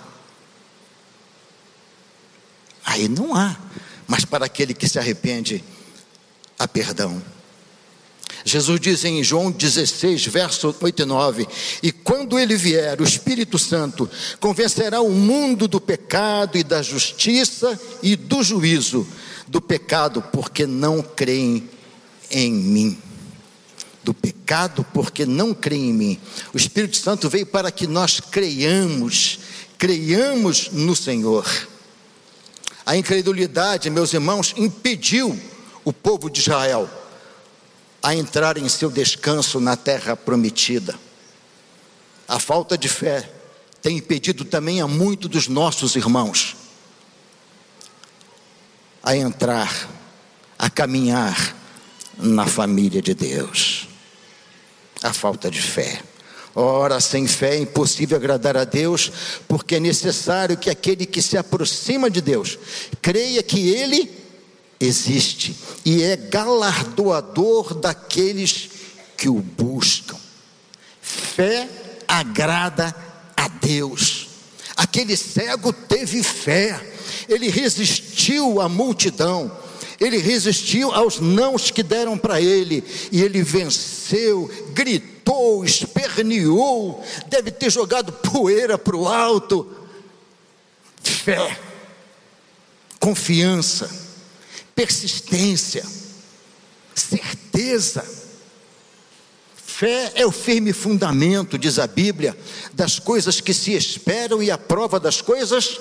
Aí 2.84 3.08
não 3.08 3.34
há, 3.34 3.56
mas 4.06 4.26
para 4.26 4.46
aquele 4.46 4.74
que 4.74 4.90
se 4.90 5.00
arrepende, 5.00 5.64
há 6.60 6.68
perdão. 6.68 7.24
Jesus 8.44 8.78
diz 8.78 9.06
em 9.06 9.24
João 9.24 9.50
16, 9.50 10.26
verso 10.26 10.76
8 10.82 11.02
e 11.04 11.06
9: 11.06 11.48
E 11.82 11.94
quando 11.94 12.38
ele 12.38 12.58
vier, 12.58 13.00
o 13.00 13.06
Espírito 13.06 13.58
Santo 13.58 14.10
convencerá 14.38 15.00
o 15.00 15.12
mundo 15.12 15.66
do 15.66 15.80
pecado 15.80 16.58
e 16.58 16.64
da 16.64 16.82
justiça 16.82 17.80
e 18.04 18.18
do 18.18 18.44
juízo 18.44 19.08
do 19.48 19.62
pecado, 19.62 20.22
porque 20.22 20.66
não 20.66 21.02
creem 21.02 21.70
em 22.32 22.52
mim. 22.52 22.98
Do 24.04 24.14
pecado, 24.14 24.86
porque 24.94 25.26
não 25.26 25.54
creem 25.54 25.90
em 25.90 25.94
mim. 25.94 26.20
O 26.54 26.58
Espírito 26.58 26.98
Santo 26.98 27.30
veio 27.30 27.46
para 27.46 27.72
que 27.72 27.88
nós 27.88 28.20
creiamos, 28.20 29.40
creiamos 29.78 30.72
no 30.72 30.96
Senhor. 30.96 31.46
A 32.86 32.96
incredulidade, 32.96 33.90
meus 33.90 34.14
irmãos, 34.14 34.54
impediu 34.58 35.40
o 35.84 35.92
povo 35.92 36.30
de 36.30 36.40
Israel 36.40 36.90
a 38.02 38.16
entrar 38.16 38.58
em 38.58 38.70
seu 38.70 38.92
descanso 38.92 39.60
na 39.60 39.76
terra 39.76 40.16
prometida. 40.16 40.96
A 42.28 42.40
falta 42.40 42.78
de 42.78 42.88
fé 42.88 43.32
tem 43.82 43.98
impedido 43.98 44.46
também 44.46 44.82
a 44.82 44.88
muitos 44.88 45.30
dos 45.30 45.48
nossos 45.48 45.96
irmãos 45.96 46.55
a 49.06 49.16
entrar, 49.16 49.88
a 50.58 50.68
caminhar 50.68 51.56
na 52.18 52.48
família 52.48 53.02
de 53.02 53.14
Deus. 53.14 53.88
A 55.04 55.14
falta 55.14 55.52
de 55.52 55.62
fé. 55.62 56.02
Ora, 56.56 57.00
sem 57.00 57.28
fé 57.28 57.56
é 57.56 57.60
impossível 57.60 58.18
agradar 58.18 58.58
a 58.58 58.64
Deus, 58.64 59.12
porque 59.48 59.76
é 59.76 59.80
necessário 59.80 60.58
que 60.58 60.70
aquele 60.70 61.06
que 61.06 61.22
se 61.22 61.38
aproxima 61.38 62.10
de 62.10 62.22
Deus 62.22 62.58
creia 63.02 63.44
que 63.44 63.70
Ele 63.70 64.10
existe 64.80 65.56
e 65.86 66.02
é 66.02 66.16
galardoador 66.16 67.76
daqueles 67.76 68.70
que 69.18 69.30
o 69.30 69.36
buscam. 69.36 70.18
Fé 71.02 71.70
agrada 72.08 72.96
a 73.36 73.48
Deus. 73.48 74.30
Aquele 74.76 75.16
cego 75.16 75.72
teve 75.72 76.24
fé 76.24 76.95
ele 77.28 77.50
resistiu 77.50 78.62
à 78.62 78.70
multidão, 78.70 79.52
ele 80.00 80.18
resistiu 80.18 80.92
aos 80.92 81.20
nãos 81.20 81.72
que 81.72 81.82
deram 81.82 82.18
para 82.18 82.42
ele, 82.42 82.84
e 83.12 83.22
ele 83.22 83.42
venceu, 83.42 84.50
gritou, 84.74 85.64
esperneou, 85.64 87.04
deve 87.28 87.52
ter 87.52 87.72
jogado 87.72 88.12
poeira 88.12 88.78
para 88.78 88.96
o 88.96 89.08
alto. 89.08 89.70
Fé, 91.02 91.58
confiança, 93.00 93.90
persistência, 94.76 95.86
certeza. 96.94 98.06
Fé 99.56 100.12
é 100.16 100.26
o 100.26 100.32
firme 100.32 100.72
fundamento, 100.72 101.58
diz 101.58 101.80
a 101.80 101.88
Bíblia, 101.88 102.38
das 102.74 102.98
coisas 102.98 103.42
que 103.42 103.54
se 103.54 103.74
esperam 103.74 104.42
e 104.42 104.50
a 104.50 104.58
prova 104.58 105.00
das 105.00 105.22
coisas 105.22 105.80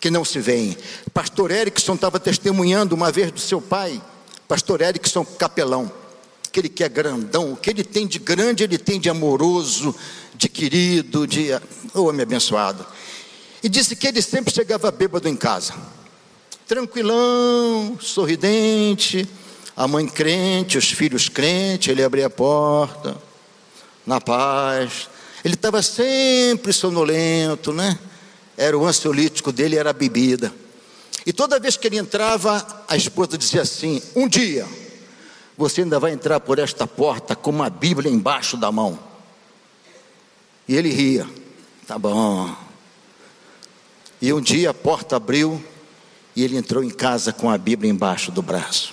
que 0.00 0.10
não 0.10 0.24
se 0.24 0.38
veem. 0.40 0.76
Pastor 1.12 1.50
Erickson 1.50 1.94
estava 1.94 2.18
testemunhando 2.18 2.94
uma 2.94 3.12
vez 3.12 3.30
do 3.30 3.38
seu 3.38 3.60
pai, 3.60 4.00
Pastor 4.48 4.80
Erickson 4.80 5.24
capelão. 5.24 5.92
aquele 6.48 6.68
que 6.68 6.82
é 6.82 6.88
grandão, 6.88 7.52
o 7.52 7.56
que 7.56 7.70
ele 7.70 7.84
tem 7.84 8.06
de 8.06 8.18
grande, 8.18 8.64
ele 8.64 8.78
tem 8.78 8.98
de 8.98 9.08
amoroso, 9.08 9.94
de 10.34 10.48
querido, 10.48 11.26
de. 11.26 11.48
Oh, 11.94 12.04
homem 12.04 12.22
abençoado. 12.22 12.84
E 13.62 13.68
disse 13.68 13.94
que 13.94 14.08
ele 14.08 14.22
sempre 14.22 14.52
chegava 14.52 14.90
bêbado 14.90 15.28
em 15.28 15.36
casa, 15.36 15.74
tranquilão, 16.66 17.98
sorridente, 18.00 19.28
a 19.76 19.86
mãe 19.86 20.08
crente, 20.08 20.78
os 20.78 20.90
filhos 20.90 21.28
crentes, 21.28 21.88
ele 21.88 22.02
abria 22.02 22.26
a 22.26 22.30
porta, 22.30 23.16
na 24.06 24.20
paz. 24.20 25.08
Ele 25.44 25.54
estava 25.54 25.82
sempre 25.82 26.72
sonolento, 26.72 27.72
né? 27.72 27.98
Era 28.60 28.76
o 28.76 28.84
ansiolítico 28.84 29.50
dele, 29.50 29.76
era 29.76 29.88
a 29.88 29.94
bebida. 29.94 30.52
E 31.24 31.32
toda 31.32 31.58
vez 31.58 31.78
que 31.78 31.86
ele 31.86 31.96
entrava, 31.96 32.84
a 32.86 32.94
esposa 32.94 33.38
dizia 33.38 33.62
assim: 33.62 34.02
Um 34.14 34.28
dia, 34.28 34.68
você 35.56 35.80
ainda 35.80 35.98
vai 35.98 36.12
entrar 36.12 36.38
por 36.40 36.58
esta 36.58 36.86
porta 36.86 37.34
com 37.34 37.48
uma 37.48 37.70
Bíblia 37.70 38.12
embaixo 38.12 38.58
da 38.58 38.70
mão. 38.70 38.98
E 40.68 40.76
ele 40.76 40.90
ria: 40.90 41.26
Tá 41.86 41.98
bom. 41.98 42.54
E 44.20 44.30
um 44.30 44.42
dia 44.42 44.68
a 44.68 44.74
porta 44.74 45.16
abriu 45.16 45.64
e 46.36 46.44
ele 46.44 46.58
entrou 46.58 46.84
em 46.84 46.90
casa 46.90 47.32
com 47.32 47.48
a 47.48 47.56
Bíblia 47.56 47.90
embaixo 47.90 48.30
do 48.30 48.42
braço. 48.42 48.92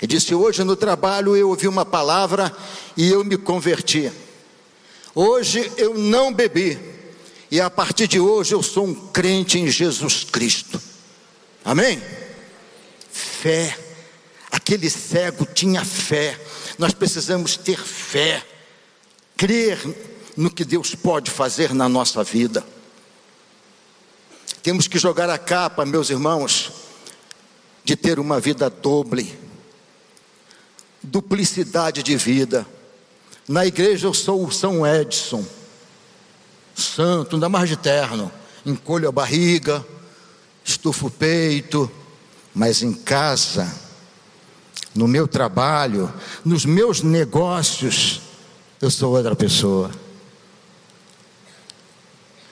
Ele 0.00 0.06
disse: 0.06 0.34
Hoje 0.34 0.64
no 0.64 0.74
trabalho 0.74 1.36
eu 1.36 1.50
ouvi 1.50 1.68
uma 1.68 1.84
palavra 1.84 2.50
e 2.96 3.10
eu 3.10 3.22
me 3.22 3.36
converti. 3.36 4.10
Hoje 5.14 5.70
eu 5.76 5.98
não 5.98 6.32
bebi. 6.32 6.93
E 7.54 7.60
a 7.60 7.70
partir 7.70 8.08
de 8.08 8.18
hoje 8.18 8.52
eu 8.52 8.64
sou 8.64 8.84
um 8.84 8.92
crente 8.92 9.60
em 9.60 9.68
Jesus 9.68 10.24
Cristo. 10.24 10.82
Amém? 11.64 12.02
Fé. 13.12 13.78
Aquele 14.50 14.90
cego 14.90 15.46
tinha 15.46 15.84
fé. 15.84 16.36
Nós 16.76 16.92
precisamos 16.92 17.56
ter 17.56 17.78
fé. 17.78 18.44
Crer 19.36 19.78
no 20.36 20.50
que 20.50 20.64
Deus 20.64 20.96
pode 20.96 21.30
fazer 21.30 21.72
na 21.72 21.88
nossa 21.88 22.24
vida. 22.24 22.66
Temos 24.60 24.88
que 24.88 24.98
jogar 24.98 25.30
a 25.30 25.38
capa, 25.38 25.86
meus 25.86 26.10
irmãos, 26.10 26.72
de 27.84 27.94
ter 27.94 28.18
uma 28.18 28.40
vida 28.40 28.68
doble, 28.68 29.32
duplicidade 31.00 32.02
de 32.02 32.16
vida. 32.16 32.66
Na 33.46 33.64
igreja 33.64 34.08
eu 34.08 34.12
sou 34.12 34.44
o 34.44 34.50
São 34.50 34.84
Edson, 34.84 35.46
santo, 36.74 37.36
ainda 37.36 37.48
mais 37.48 37.68
de 37.68 37.76
terno, 37.76 38.30
encolho 38.64 39.08
a 39.08 39.12
barriga, 39.12 39.84
estufo 40.64 41.06
o 41.06 41.10
peito, 41.10 41.90
mas 42.54 42.82
em 42.82 42.92
casa, 42.92 43.70
no 44.94 45.08
meu 45.08 45.26
trabalho, 45.26 46.12
nos 46.44 46.64
meus 46.64 47.02
negócios, 47.02 48.20
eu 48.80 48.90
sou 48.90 49.16
outra 49.16 49.34
pessoa. 49.34 49.90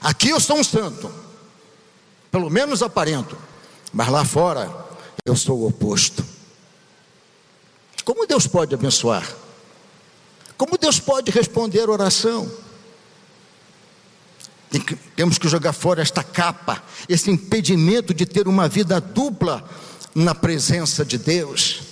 Aqui 0.01 0.31
eu 0.31 0.41
sou 0.41 0.59
um 0.59 0.64
santo, 0.64 1.11
pelo 2.31 2.51
menos 2.51 2.83
aparento, 2.83 3.39
mas 3.93 4.09
lá 4.09 4.25
fora 4.25 4.70
eu 5.25 5.37
sou 5.37 5.61
o 5.61 5.68
oposto. 5.68 6.25
Como 8.05 8.27
Deus 8.27 8.49
pode 8.49 8.75
abençoar? 8.75 9.25
Como 10.57 10.77
Deus 10.77 10.99
pode 10.99 11.31
responder 11.31 11.89
oração? 11.89 12.51
Temos 15.14 15.39
que 15.39 15.49
jogar 15.49 15.73
fora 15.73 16.01
esta 16.01 16.23
capa, 16.23 16.83
esse 17.09 17.31
impedimento 17.31 18.14
de 18.14 18.25
ter 18.25 18.49
uma 18.49 18.68
vida 18.68 19.01
dupla 19.01 19.68
na 20.14 20.35
presença 20.35 21.05
de 21.05 21.18
Deus. 21.18 21.83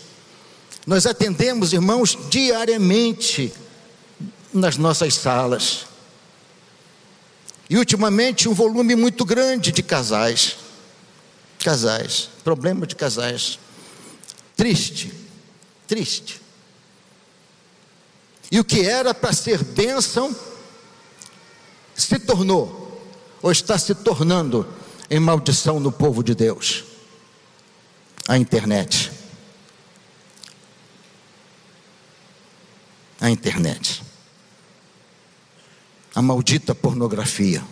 Nós 0.87 1.05
atendemos, 1.05 1.73
irmãos, 1.73 2.17
diariamente 2.31 3.53
nas 4.53 4.77
nossas 4.77 5.15
salas. 5.15 5.87
E 7.69 7.77
ultimamente 7.77 8.49
um 8.49 8.55
volume 8.55 8.97
muito 8.97 9.25
grande 9.25 9.71
de 9.71 9.83
casais. 9.83 10.57
Casais, 11.59 12.31
problema 12.43 12.87
de 12.87 12.97
casais. 12.97 13.59
Triste, 14.57 15.13
triste. 15.87 16.41
E 18.51 18.59
o 18.59 18.65
que 18.65 18.81
era 18.81 19.15
para 19.15 19.33
ser 19.33 19.63
bênção 19.63 20.35
se 22.01 22.19
tornou, 22.19 23.01
ou 23.43 23.51
está 23.53 23.79
se 23.79 23.95
tornando, 23.95 24.67
em 25.11 25.19
maldição 25.19 25.81
no 25.81 25.91
povo 25.91 26.23
de 26.23 26.35
Deus. 26.35 26.85
A 28.29 28.39
internet. 28.39 29.11
A 33.21 33.29
internet. 33.29 34.03
A 36.15 36.23
maldita 36.23 36.75
pornografia. 36.75 37.63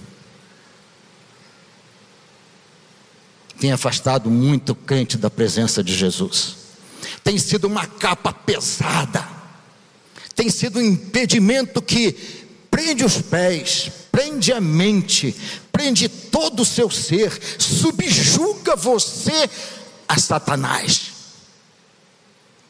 Tem 3.61 3.73
afastado 3.73 4.31
muito 4.31 4.75
crente 4.75 5.17
da 5.17 5.31
presença 5.31 5.83
de 5.83 5.95
Jesus. 5.95 6.57
Tem 7.25 7.39
sido 7.39 7.67
uma 7.67 7.87
capa 7.87 8.33
pesada. 8.33 9.29
Tem 10.35 10.49
sido 10.51 10.79
um 10.79 10.83
impedimento 10.83 11.83
que 11.83 12.13
prende 12.71 13.05
os 13.05 13.21
pés, 13.21 13.91
prende 14.11 14.53
a 14.53 14.61
mente, 14.61 15.35
prende 15.71 16.09
todo 16.09 16.61
o 16.61 16.65
seu 16.65 16.91
ser, 16.91 17.39
subjuga 17.59 18.75
você 18.75 19.49
a 20.09 20.19
Satanás. 20.19 21.13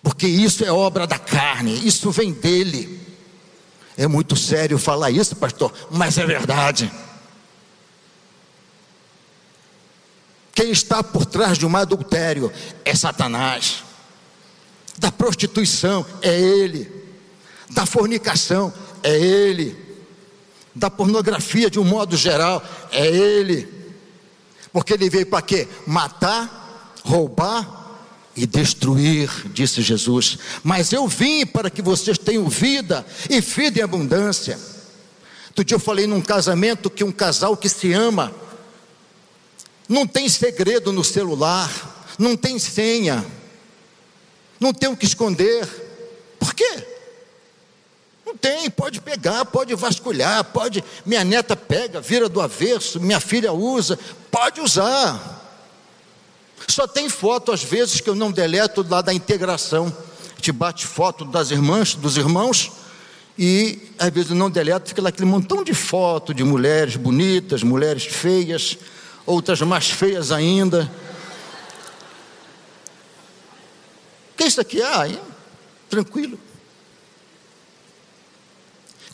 Porque 0.03 0.27
isso 0.27 0.65
é 0.65 0.71
obra 0.71 1.07
da 1.07 1.19
carne, 1.19 1.87
isso 1.87 2.11
vem 2.11 2.33
dele. 2.33 3.01
É 3.97 4.07
muito 4.07 4.37
sério 4.37 4.79
falar 4.79 5.11
isso, 5.11 5.35
pastor, 5.37 5.73
mas 5.91 6.19
é 6.19 6.27
verdade. 6.27 6.91
Quem 10.53 10.71
está 10.71 11.03
por 11.03 11.25
trás 11.25 11.57
de 11.57 11.65
um 11.65 11.77
adultério 11.77 12.53
é 12.85 12.95
Satanás. 12.95 13.85
Da 14.99 15.13
prostituição 15.13 16.05
é 16.21 16.39
ele. 16.39 16.91
Da 17.71 17.87
fornicação 17.87 18.73
é 19.03 19.17
ele 19.17 19.88
da 20.79 20.89
pornografia 20.89 21.71
de 21.71 21.79
um 21.79 21.85
modo 21.85 22.17
geral 22.17 22.63
é 22.91 23.07
ele. 23.07 23.69
Porque 24.73 24.93
ele 24.95 25.11
veio 25.11 25.27
para 25.27 25.43
quê? 25.43 25.67
Matar, 25.87 26.93
roubar 27.03 27.99
e 28.37 28.47
destruir, 28.47 29.29
disse 29.53 29.83
Jesus. 29.83 30.39
Mas 30.63 30.93
eu 30.93 31.09
vim 31.09 31.45
para 31.45 31.69
que 31.69 31.83
vocês 31.83 32.17
tenham 32.17 32.49
vida 32.49 33.05
e 33.29 33.41
vida 33.41 33.81
em 33.81 33.83
abundância. 33.83 34.59
Outro 35.49 35.65
dia 35.65 35.75
eu 35.75 35.81
falei 35.81 36.07
num 36.07 36.21
casamento 36.21 36.89
que 36.89 37.03
um 37.03 37.11
casal 37.11 37.57
que 37.57 37.69
se 37.69 37.93
ama 37.93 38.33
não 39.89 40.07
tem 40.07 40.29
segredo 40.29 40.93
no 40.93 41.03
celular, 41.03 42.15
não 42.19 42.37
tem 42.37 42.59
senha, 42.59 43.27
não 44.61 44.73
tem 44.73 44.89
o 44.89 44.97
que 44.97 45.07
esconder. 45.07 45.67
Por 46.39 46.55
quê? 46.55 46.98
Não 48.29 48.37
tem, 48.37 48.69
pode 48.69 49.01
pegar, 49.01 49.47
pode 49.47 49.75
vasculhar, 49.75 50.45
pode. 50.45 50.85
Minha 51.07 51.25
neta 51.25 51.57
pega, 51.57 51.99
vira 51.99 52.29
do 52.29 52.43
avesso, 52.43 53.01
minha 53.01 53.21
filha 53.21 53.55
usa, 53.55 53.99
pode 54.31 54.61
usar. 54.61 55.39
Só 56.69 56.87
tem 56.87 57.09
foto, 57.09 57.53
às 57.53 57.65
vezes, 57.65 58.03
que 58.03 58.11
eu 58.11 58.15
não 58.15 58.31
deleto 58.31 58.85
lá 58.87 59.01
da 59.01 59.15
integração. 59.15 59.91
Gente 60.37 60.53
bate 60.53 60.87
foto 60.87 61.25
das 61.25 61.51
irmãs, 61.51 61.95
dos 61.95 62.19
irmãos, 62.19 62.71
e 63.39 63.81
às 63.99 64.11
vezes 64.11 64.31
eu 64.31 64.37
não 64.37 64.51
deleto, 64.51 64.91
fica 64.91 65.01
lá 65.01 65.09
aquele 65.09 65.25
montão 65.25 65.65
de 65.65 65.73
foto 65.73 66.35
de 66.35 66.45
mulheres 66.45 66.97
bonitas, 66.97 67.63
mulheres 67.63 68.05
feias, 68.05 68.77
outras 69.25 69.63
mais 69.63 69.89
feias 69.89 70.31
ainda. 70.31 70.93
O 74.35 74.37
que 74.37 74.45
é 74.45 74.47
isso 74.47 74.61
aqui? 74.61 74.83
Ah, 74.83 75.09
tranquilo. 75.89 76.39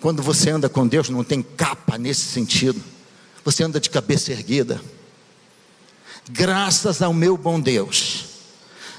Quando 0.05 0.22
você 0.22 0.50
anda 0.50 0.68
com 0.68 0.86
Deus, 0.86 1.09
não 1.09 1.24
tem 1.24 1.40
capa 1.40 1.96
nesse 1.96 2.26
sentido. 2.26 2.78
Você 3.42 3.64
anda 3.64 3.80
de 3.80 3.88
cabeça 3.88 4.32
erguida. 4.32 4.78
Graças 6.28 7.00
ao 7.00 7.14
meu 7.14 7.38
bom 7.38 7.59
Deus. 7.59 8.26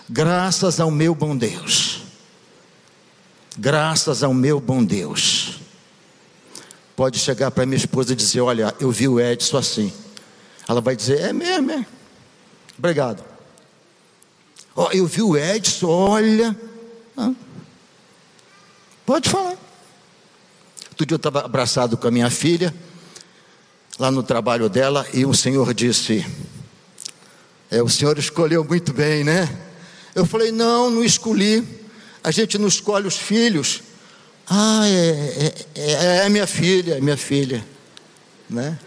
Graças 0.10 0.80
ao 0.80 0.90
meu 0.90 1.14
bom 1.14 1.38
Deus. 1.38 2.02
Graças 3.56 4.24
ao 4.24 4.34
meu 4.34 4.60
bom 4.60 4.84
Deus. 4.84 5.60
Pode 6.96 7.20
chegar 7.20 7.52
para 7.52 7.68
minha 7.68 7.78
esposa 7.78 8.14
e 8.14 8.16
dizer: 8.16 8.42
Olha, 8.42 8.74
eu 8.80 8.90
vi 8.90 9.08
o 9.08 9.20
Edson 9.20 9.58
assim. 9.58 9.94
Ela 10.68 10.82
vai 10.82 10.96
dizer: 10.96 11.20
É 11.20 11.32
mesmo, 11.32 11.70
é. 11.70 11.86
Obrigado. 12.80 13.24
Oh, 14.76 14.90
eu 14.92 15.06
vi 15.06 15.22
o 15.22 15.38
Edson, 15.38 15.86
olha. 15.86 16.60
Ah. 17.16 17.32
Pode 19.06 19.30
falar. 19.30 19.56
Outro 20.96 21.06
dia 21.06 21.16
eu 21.16 21.18
estava 21.18 21.44
abraçado 21.44 21.98
com 21.98 22.08
a 22.08 22.12
minha 22.12 22.30
filha, 22.30 22.74
lá 24.00 24.10
no 24.10 24.24
trabalho 24.24 24.70
dela, 24.70 25.06
e 25.14 25.26
o 25.26 25.34
Senhor 25.34 25.74
disse: 25.74 26.26
é, 27.70 27.84
O 27.84 27.90
Senhor 27.90 28.18
escolheu 28.18 28.64
muito 28.64 28.94
bem, 28.94 29.22
né? 29.22 29.54
Eu 30.16 30.26
falei: 30.26 30.54
Não, 30.54 30.90
não 30.90 31.04
escolhi. 31.04 31.68
A 32.24 32.32
gente 32.32 32.58
não 32.58 32.70
escolhe 32.70 33.06
os 33.06 33.18
filhos. 33.18 33.84
Ah, 34.50 34.88
é, 34.88 35.54
é, 35.76 35.92
é, 35.92 36.26
é 36.26 36.30
minha 36.30 36.48
filha, 36.48 36.94
é 36.94 37.02
minha 37.02 37.18
filha. 37.18 37.66
Né? 38.50 38.80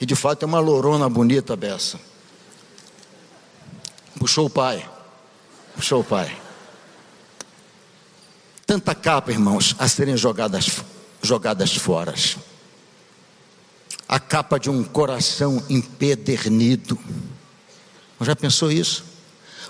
E 0.00 0.06
de 0.06 0.14
fato 0.14 0.44
é 0.44 0.46
uma 0.46 0.60
lourona 0.60 1.08
bonita 1.08 1.56
beça. 1.56 1.98
Puxou 4.16 4.46
o 4.46 4.50
pai. 4.50 4.88
Puxou 5.74 6.02
o 6.02 6.04
pai. 6.04 6.40
Tanta 8.64 8.94
capa, 8.94 9.32
irmãos, 9.32 9.74
a 9.76 9.88
serem 9.88 10.16
jogadas, 10.16 10.84
jogadas 11.22 11.74
fora. 11.74 12.14
A 14.08 14.18
capa 14.18 14.58
de 14.58 14.70
um 14.70 14.82
coração 14.82 15.62
empedernido. 15.68 16.98
Já 18.20 18.34
pensou 18.34 18.72
isso? 18.72 19.04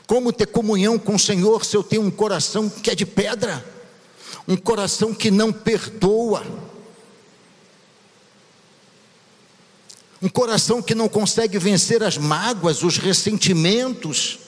Como 0.07 0.32
ter 0.32 0.46
comunhão 0.46 0.99
com 0.99 1.16
o 1.16 1.18
Senhor 1.18 1.64
se 1.64 1.76
eu 1.76 1.82
tenho 1.82 2.03
um 2.03 2.11
coração 2.11 2.68
que 2.68 2.90
é 2.90 2.94
de 2.94 3.05
pedra? 3.05 3.64
Um 4.46 4.57
coração 4.57 5.12
que 5.12 5.30
não 5.30 5.53
perdoa 5.53 6.44
um 10.20 10.28
coração 10.28 10.82
que 10.82 10.94
não 10.94 11.09
consegue 11.09 11.59
vencer 11.59 12.03
as 12.03 12.18
mágoas, 12.18 12.82
os 12.82 12.99
ressentimentos, 12.99 14.40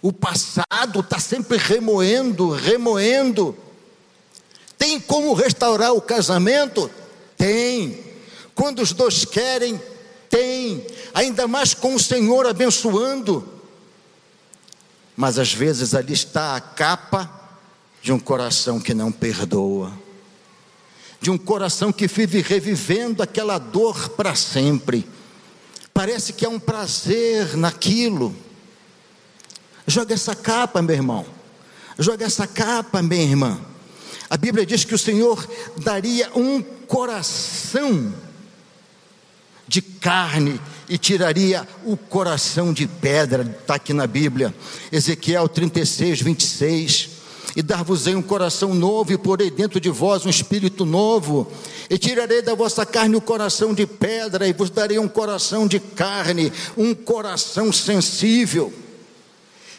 o 0.00 0.12
passado 0.12 1.00
está 1.00 1.18
sempre 1.18 1.58
remoendo, 1.58 2.50
remoendo. 2.50 3.56
Tem 4.80 4.98
como 4.98 5.34
restaurar 5.34 5.92
o 5.92 6.00
casamento? 6.00 6.90
Tem. 7.36 8.02
Quando 8.54 8.80
os 8.80 8.94
dois 8.94 9.26
querem, 9.26 9.78
tem. 10.30 10.86
Ainda 11.12 11.46
mais 11.46 11.74
com 11.74 11.94
o 11.94 12.00
Senhor 12.00 12.46
abençoando. 12.46 13.46
Mas 15.14 15.38
às 15.38 15.52
vezes 15.52 15.94
ali 15.94 16.14
está 16.14 16.56
a 16.56 16.60
capa 16.60 17.30
de 18.00 18.10
um 18.10 18.18
coração 18.18 18.80
que 18.80 18.94
não 18.94 19.12
perdoa 19.12 19.92
de 21.20 21.30
um 21.30 21.36
coração 21.36 21.92
que 21.92 22.06
vive 22.06 22.40
revivendo 22.40 23.22
aquela 23.22 23.58
dor 23.58 24.10
para 24.10 24.34
sempre. 24.34 25.06
Parece 25.92 26.32
que 26.32 26.46
há 26.46 26.48
um 26.48 26.58
prazer 26.58 27.56
naquilo. 27.56 28.34
Joga 29.86 30.14
essa 30.14 30.34
capa, 30.34 30.80
meu 30.80 30.96
irmão. 30.96 31.26
Joga 31.98 32.24
essa 32.24 32.46
capa, 32.46 33.02
minha 33.02 33.22
irmã. 33.22 33.60
A 34.30 34.36
Bíblia 34.36 34.64
diz 34.64 34.84
que 34.84 34.94
o 34.94 34.98
Senhor 34.98 35.44
daria 35.78 36.30
um 36.36 36.62
coração 36.62 38.14
de 39.66 39.82
carne 39.82 40.60
e 40.88 40.96
tiraria 40.96 41.66
o 41.84 41.96
coração 41.96 42.72
de 42.72 42.86
pedra, 42.86 43.42
está 43.42 43.74
aqui 43.74 43.92
na 43.92 44.06
Bíblia, 44.06 44.54
Ezequiel 44.92 45.48
36, 45.48 46.22
26 46.22 47.20
e 47.56 47.62
dar-vos-ei 47.62 48.14
um 48.14 48.22
coração 48.22 48.74
novo, 48.74 49.12
e 49.12 49.18
porei 49.18 49.50
dentro 49.50 49.80
de 49.80 49.90
vós 49.90 50.24
um 50.24 50.30
espírito 50.30 50.84
novo, 50.84 51.50
e 51.88 51.98
tirarei 51.98 52.42
da 52.42 52.54
vossa 52.54 52.86
carne 52.86 53.16
o 53.16 53.20
coração 53.20 53.74
de 53.74 53.86
pedra, 53.86 54.46
e 54.46 54.52
vos 54.52 54.70
darei 54.70 54.98
um 54.98 55.08
coração 55.08 55.66
de 55.66 55.80
carne, 55.80 56.52
um 56.76 56.94
coração 56.94 57.72
sensível. 57.72 58.72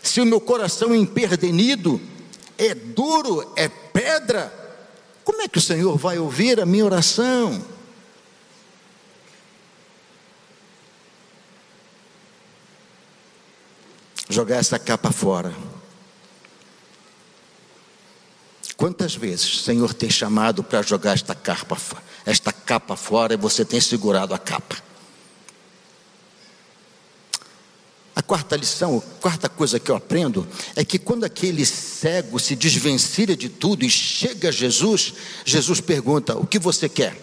Se 0.04 0.20
o 0.20 0.26
meu 0.26 0.42
coração 0.42 0.94
é 0.94 0.98
imperdenido, 0.98 2.02
é 2.58 2.76
duro, 2.76 3.50
é 3.56 3.70
pedra, 3.94 4.52
como 5.24 5.42
é 5.42 5.48
que 5.48 5.58
o 5.58 5.62
Senhor 5.62 5.98
vai 5.98 6.18
ouvir 6.18 6.60
a 6.60 6.66
minha 6.66 6.86
oração? 6.86 7.64
Jogar 14.30 14.58
essa 14.58 14.80
capa 14.80 15.12
fora. 15.12 15.54
Quantas 18.82 19.14
vezes 19.14 19.46
o 19.46 19.64
Senhor 19.64 19.94
tem 19.94 20.10
chamado 20.10 20.64
para 20.64 20.82
jogar 20.82 21.14
esta 21.14 21.36
capa, 21.36 21.78
esta 22.26 22.52
capa 22.52 22.96
fora 22.96 23.34
e 23.36 23.38
você 23.38 23.64
tem 23.64 23.80
segurado 23.80 24.34
a 24.34 24.40
capa? 24.40 24.76
A 28.16 28.21
quarta 28.32 28.56
lição, 28.56 29.04
quarta 29.20 29.50
coisa 29.50 29.78
que 29.78 29.92
eu 29.92 29.96
aprendo 29.98 30.48
é 30.74 30.86
que 30.86 30.98
quando 30.98 31.26
aquele 31.26 31.66
cego 31.66 32.40
se 32.40 32.56
desvencilha 32.56 33.36
de 33.36 33.50
tudo 33.50 33.84
e 33.84 33.90
chega 33.90 34.48
a 34.48 34.52
Jesus, 34.54 35.14
Jesus 35.44 35.82
pergunta: 35.82 36.38
O 36.38 36.48
que 36.48 36.58
você 36.58 36.88
quer? 36.88 37.14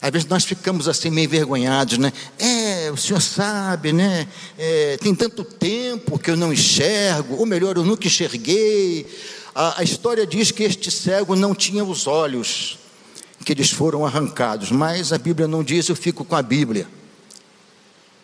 Às 0.00 0.10
vezes 0.10 0.26
nós 0.26 0.42
ficamos 0.42 0.88
assim 0.88 1.10
meio 1.10 1.26
envergonhados, 1.26 1.98
né? 1.98 2.10
É, 2.38 2.90
o 2.90 2.96
senhor 2.96 3.20
sabe, 3.20 3.92
né? 3.92 4.26
É, 4.56 4.96
tem 5.02 5.14
tanto 5.14 5.44
tempo 5.44 6.18
que 6.18 6.30
eu 6.30 6.36
não 6.36 6.50
enxergo, 6.50 7.36
ou 7.36 7.44
melhor, 7.44 7.76
eu 7.76 7.84
nunca 7.84 8.06
enxerguei. 8.06 9.06
A, 9.54 9.80
a 9.80 9.84
história 9.84 10.26
diz 10.26 10.50
que 10.50 10.62
este 10.62 10.90
cego 10.90 11.36
não 11.36 11.54
tinha 11.54 11.84
os 11.84 12.06
olhos, 12.06 12.78
que 13.44 13.52
eles 13.52 13.70
foram 13.70 14.06
arrancados, 14.06 14.70
mas 14.70 15.12
a 15.12 15.18
Bíblia 15.18 15.46
não 15.46 15.62
diz, 15.62 15.90
eu 15.90 15.96
fico 15.96 16.24
com 16.24 16.36
a 16.36 16.40
Bíblia. 16.42 16.88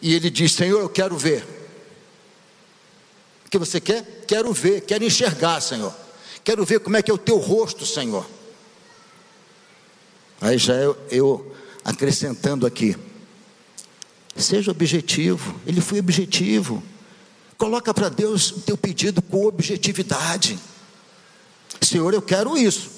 E 0.02 0.14
ele 0.14 0.28
diz: 0.28 0.52
Senhor, 0.52 0.80
eu 0.80 0.88
quero 0.88 1.16
ver. 1.16 1.46
O 3.46 3.48
que 3.48 3.56
você 3.56 3.80
quer? 3.80 4.24
Quero 4.26 4.52
ver, 4.52 4.80
quero 4.80 5.04
enxergar, 5.04 5.60
Senhor. 5.60 5.94
Quero 6.42 6.64
ver 6.64 6.80
como 6.80 6.96
é 6.96 7.02
que 7.02 7.10
é 7.10 7.14
o 7.14 7.18
teu 7.18 7.38
rosto, 7.38 7.86
Senhor. 7.86 8.26
Aí 10.40 10.58
já 10.58 10.74
eu, 10.74 10.98
eu 11.08 11.54
acrescentando 11.84 12.66
aqui. 12.66 12.96
Seja 14.34 14.72
objetivo, 14.72 15.60
ele 15.64 15.80
foi 15.80 16.00
objetivo. 16.00 16.82
Coloca 17.56 17.94
para 17.94 18.08
Deus 18.08 18.50
o 18.50 18.60
teu 18.60 18.76
pedido 18.76 19.22
com 19.22 19.46
objetividade. 19.46 20.58
Senhor, 21.80 22.12
eu 22.12 22.22
quero 22.22 22.58
isso. 22.58 22.90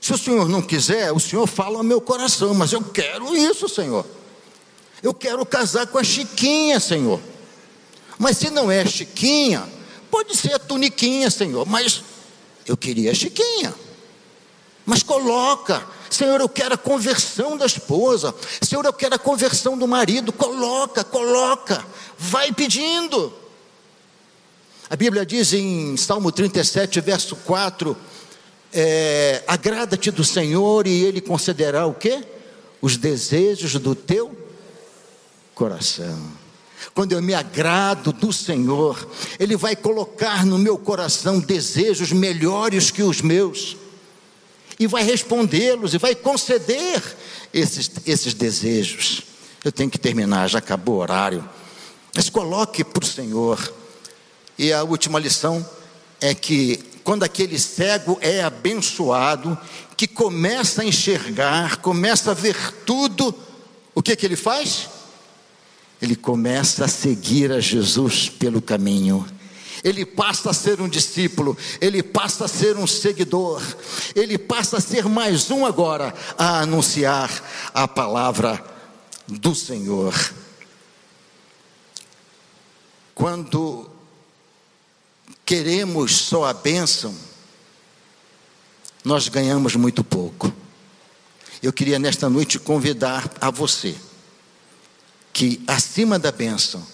Se 0.00 0.12
o 0.12 0.18
Senhor 0.18 0.48
não 0.48 0.62
quiser, 0.62 1.12
o 1.12 1.20
Senhor 1.20 1.46
fala 1.46 1.78
ao 1.78 1.84
meu 1.84 2.00
coração, 2.00 2.54
mas 2.54 2.72
eu 2.72 2.82
quero 2.82 3.36
isso, 3.36 3.68
Senhor. 3.68 4.04
Eu 5.02 5.14
quero 5.14 5.44
casar 5.46 5.86
com 5.86 5.98
a 5.98 6.04
Chiquinha, 6.04 6.80
Senhor. 6.80 7.20
Mas 8.18 8.36
se 8.36 8.50
não 8.50 8.70
é 8.70 8.84
Chiquinha, 8.84 9.66
pode 10.10 10.36
ser 10.36 10.54
a 10.54 10.58
tuniquinha, 10.58 11.30
Senhor, 11.30 11.64
mas 11.66 12.02
eu 12.66 12.76
queria 12.76 13.12
a 13.12 13.14
Chiquinha. 13.14 13.74
Mas 14.84 15.02
coloca, 15.02 15.86
Senhor, 16.10 16.40
eu 16.40 16.48
quero 16.48 16.74
a 16.74 16.78
conversão 16.78 17.56
da 17.56 17.66
esposa. 17.66 18.34
Senhor, 18.60 18.84
eu 18.84 18.92
quero 18.92 19.14
a 19.14 19.18
conversão 19.18 19.76
do 19.76 19.86
marido. 19.86 20.32
Coloca, 20.32 21.04
coloca. 21.04 21.84
Vai 22.18 22.52
pedindo. 22.52 23.32
A 24.90 24.96
Bíblia 24.96 25.24
diz 25.26 25.52
em 25.52 25.96
Salmo 25.96 26.32
37, 26.32 27.00
verso 27.00 27.36
4: 27.36 27.96
é, 28.72 29.44
Agrada-te 29.46 30.10
do 30.10 30.24
Senhor 30.24 30.86
e 30.86 31.04
Ele 31.04 31.20
concederá 31.20 31.86
o 31.86 31.94
que? 31.94 32.24
Os 32.80 32.96
desejos 32.96 33.74
do 33.74 33.94
teu 33.94 34.47
coração. 35.58 36.16
Quando 36.94 37.12
eu 37.12 37.20
me 37.20 37.34
agrado 37.34 38.12
do 38.12 38.32
Senhor, 38.32 39.08
Ele 39.40 39.56
vai 39.56 39.74
colocar 39.74 40.46
no 40.46 40.56
meu 40.56 40.78
coração 40.78 41.40
desejos 41.40 42.12
melhores 42.12 42.92
que 42.92 43.02
os 43.02 43.20
meus 43.20 43.76
e 44.78 44.86
vai 44.86 45.02
respondê-los 45.02 45.92
e 45.92 45.98
vai 45.98 46.14
conceder 46.14 47.02
esses, 47.52 47.90
esses 48.06 48.32
desejos. 48.32 49.22
Eu 49.64 49.72
tenho 49.72 49.90
que 49.90 49.98
terminar, 49.98 50.48
já 50.48 50.60
acabou 50.60 50.94
o 50.94 50.98
horário. 50.98 51.46
Mas 52.14 52.30
coloque 52.30 52.84
para 52.84 53.02
o 53.02 53.06
Senhor. 53.06 53.74
E 54.56 54.72
a 54.72 54.84
última 54.84 55.18
lição 55.18 55.68
é 56.20 56.32
que 56.32 56.76
quando 57.02 57.24
aquele 57.24 57.58
cego 57.58 58.16
é 58.20 58.44
abençoado, 58.44 59.58
que 59.96 60.06
começa 60.06 60.82
a 60.82 60.84
enxergar, 60.84 61.78
começa 61.78 62.30
a 62.30 62.34
ver 62.34 62.56
tudo, 62.86 63.34
o 63.92 64.00
que, 64.00 64.14
que 64.14 64.24
ele 64.24 64.36
faz? 64.36 64.88
Ele 66.08 66.16
começa 66.16 66.86
a 66.86 66.88
seguir 66.88 67.52
a 67.52 67.60
Jesus 67.60 68.30
pelo 68.30 68.62
caminho 68.62 69.26
ele 69.84 70.04
passa 70.04 70.50
a 70.50 70.54
ser 70.54 70.80
um 70.80 70.88
discípulo, 70.88 71.56
ele 71.80 72.02
passa 72.02 72.46
a 72.46 72.48
ser 72.48 72.76
um 72.76 72.86
seguidor, 72.86 73.62
ele 74.14 74.36
passa 74.36 74.78
a 74.78 74.80
ser 74.80 75.04
mais 75.04 75.52
um 75.52 75.64
agora 75.64 76.12
a 76.36 76.60
anunciar 76.60 77.30
a 77.72 77.86
palavra 77.86 78.60
do 79.28 79.54
Senhor. 79.54 80.12
Quando 83.14 83.88
queremos 85.46 86.16
só 86.16 86.46
a 86.46 86.52
bênção, 86.52 87.14
nós 89.04 89.28
ganhamos 89.28 89.76
muito 89.76 90.02
pouco. 90.02 90.52
Eu 91.62 91.72
queria 91.72 92.00
nesta 92.00 92.28
noite 92.28 92.58
convidar 92.58 93.30
a 93.40 93.48
você 93.48 93.94
que 95.38 95.62
acima 95.68 96.18
da 96.18 96.32
bênção 96.32 96.84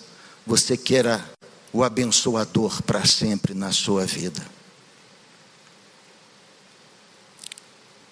você 0.46 0.76
queira 0.76 1.24
o 1.72 1.82
abençoador 1.82 2.82
para 2.82 3.06
sempre 3.06 3.54
na 3.54 3.72
sua 3.72 4.04
vida. 4.04 4.46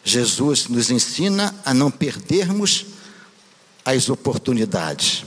Jesus 0.02 0.68
nos 0.68 0.90
ensina 0.90 1.54
a 1.66 1.74
não 1.74 1.90
perdermos 1.90 2.86
as 3.84 4.08
oportunidades. 4.08 5.26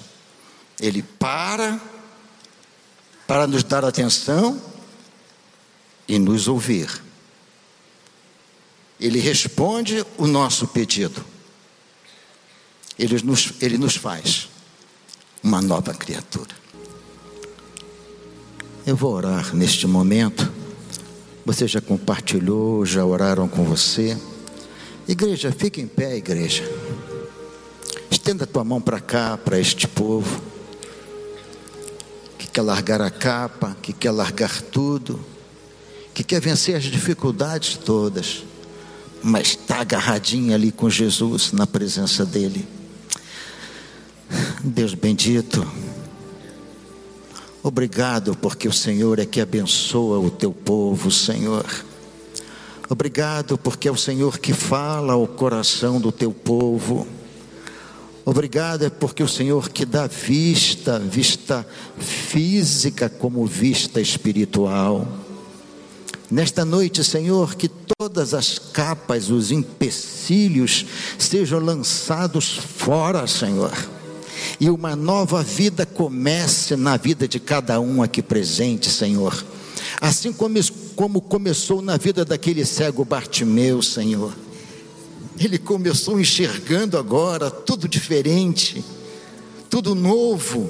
Ele 0.80 1.03
para 1.03 1.80
para 3.28 3.45
nos 3.45 3.64
dar 3.64 3.86
atenção 3.86 4.60
e 6.08 6.18
nos 6.18 6.47
ouvir. 6.47 6.89
Ele 8.99 9.20
responde 9.20 10.03
o 10.18 10.26
nosso 10.26 10.68
pedido. 10.68 11.24
Ele 12.97 13.22
nos, 13.22 13.53
ele 13.62 13.78
nos 13.78 13.95
faz 13.95 14.55
uma 15.46 15.62
nova 15.62 15.93
criatura. 15.93 16.50
Eu 18.84 18.96
vou 18.96 19.14
orar 19.14 19.56
neste 19.56 19.86
momento. 19.86 20.52
Você 21.46 21.68
já 21.68 21.80
compartilhou, 21.80 22.84
já 22.84 23.06
oraram 23.06 23.48
com 23.48 23.64
você. 23.64 24.18
Igreja, 25.08 25.52
fique 25.52 25.80
em 25.80 25.86
pé, 25.86 26.18
igreja. 26.18 26.64
Estenda 28.10 28.48
tua 28.48 28.64
mão 28.64 28.82
para 28.82 29.00
cá, 29.00 29.38
para 29.38 29.60
este 29.60 29.88
povo, 29.88 30.41
que 32.39 32.48
quer 32.48 32.64
largar 32.64 33.00
a 33.00 33.12
capa, 33.12 33.78
que 33.84 33.93
quer 33.93 34.10
largar 34.10 34.64
tudo, 34.64 35.24
que 36.12 36.24
quer 36.24 36.41
vencer 36.41 36.76
as 36.76 36.86
dificuldades 36.86 37.78
todas, 37.78 38.43
mas 39.22 39.50
está 39.50 39.82
agarradinho 39.82 40.56
ali 40.56 40.72
com 40.72 40.89
Jesus, 40.89 41.52
na 41.52 41.68
presença 41.68 42.26
dEle. 42.26 42.74
Deus 44.68 44.95
bendito, 44.95 45.63
obrigado 47.61 48.36
porque 48.36 48.68
o 48.68 48.74
Senhor 48.74 49.20
é 49.20 49.26
que 49.26 49.39
abençoa 49.39 50.18
o 50.18 50.32
teu 50.32 50.51
povo, 50.51 51.11
Senhor. 51.11 51.63
Obrigado 52.89 53.59
porque 53.59 53.88
é 53.88 53.91
o 53.91 53.95
Senhor 53.95 54.39
que 54.39 54.53
fala 54.53 55.13
ao 55.13 55.28
coração 55.28 56.01
do 56.01 56.11
teu 56.11 56.32
povo. 56.32 57.05
Obrigado 58.26 58.84
é 58.84 58.89
porque 58.89 59.22
o 59.22 59.28
Senhor 59.28 59.70
que 59.70 59.86
dá 59.86 60.07
vista, 60.07 60.97
vista 60.97 61.66
física 61.99 63.07
como 63.07 63.45
vista 63.45 64.01
espiritual. 64.01 65.07
Nesta 66.32 66.66
noite, 66.66 67.03
Senhor, 67.03 67.53
que 67.53 67.70
todas 67.70 68.34
as 68.34 68.57
capas, 68.57 69.30
os 69.30 69.51
empecilhos 69.51 70.88
sejam 71.20 71.59
lançados 71.59 72.57
fora, 72.57 73.28
Senhor. 73.28 73.93
E 74.60 74.70
uma 74.70 74.96
nova 74.96 75.43
vida 75.43 75.86
comece 75.86 76.76
na 76.76 76.98
vida 76.98 77.28
de 77.28 77.39
cada 77.39 77.80
um 77.80 78.02
aqui 78.02 78.22
presente, 78.22 78.89
Senhor. 78.89 79.46
Assim 80.02 80.32
como, 80.34 80.60
como 80.96 81.22
começou 81.22 81.82
na 81.82 81.98
vida 81.98 82.26
daquele 82.26 82.66
cego 82.66 83.06
Bartimeu, 83.06 83.82
Senhor 83.82 84.34
ele 85.38 85.58
começou 85.58 86.20
enxergando 86.20 86.98
agora 86.98 87.52
tudo 87.52 87.88
diferente, 87.88 88.84
tudo 89.70 89.93
novo. 89.93 90.70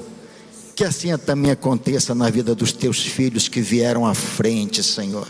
Que 0.74 0.84
assim 0.84 1.16
também 1.16 1.50
aconteça 1.50 2.14
na 2.14 2.28
vida 2.28 2.54
dos 2.54 2.72
teus 2.72 2.98
filhos 3.00 3.48
que 3.48 3.60
vieram 3.60 4.04
à 4.04 4.12
frente, 4.12 4.82
Senhor, 4.82 5.26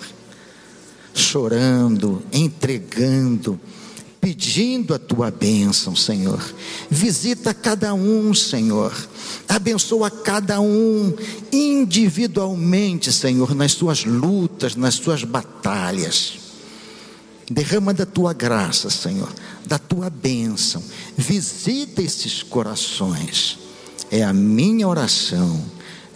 chorando, 1.14 2.22
entregando, 2.32 3.61
pedindo 4.26 4.92
a 4.92 4.98
tua 4.98 5.30
bênção, 5.30 5.94
Senhor. 5.94 6.42
Visita 6.90 7.54
cada 7.54 7.94
um, 7.94 8.34
Senhor. 8.34 8.92
Abençoa 9.48 10.10
cada 10.10 10.60
um 10.60 11.14
individualmente, 11.52 13.12
Senhor, 13.12 13.54
nas 13.54 13.70
suas 13.70 14.04
lutas, 14.04 14.74
nas 14.74 14.94
suas 14.94 15.22
batalhas. 15.22 16.40
Derrama 17.48 17.94
da 17.94 18.04
tua 18.04 18.32
graça, 18.32 18.90
Senhor, 18.90 19.32
da 19.64 19.78
tua 19.78 20.10
bênção. 20.10 20.82
Visita 21.16 22.02
esses 22.02 22.42
corações. 22.42 23.60
É 24.10 24.24
a 24.24 24.32
minha 24.32 24.88
oração, 24.88 25.64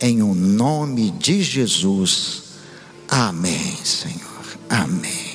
em 0.00 0.20
o 0.20 0.34
nome 0.34 1.12
de 1.12 1.44
Jesus. 1.44 2.42
Amém, 3.08 3.76
Senhor. 3.84 4.58
Amém. 4.68 5.30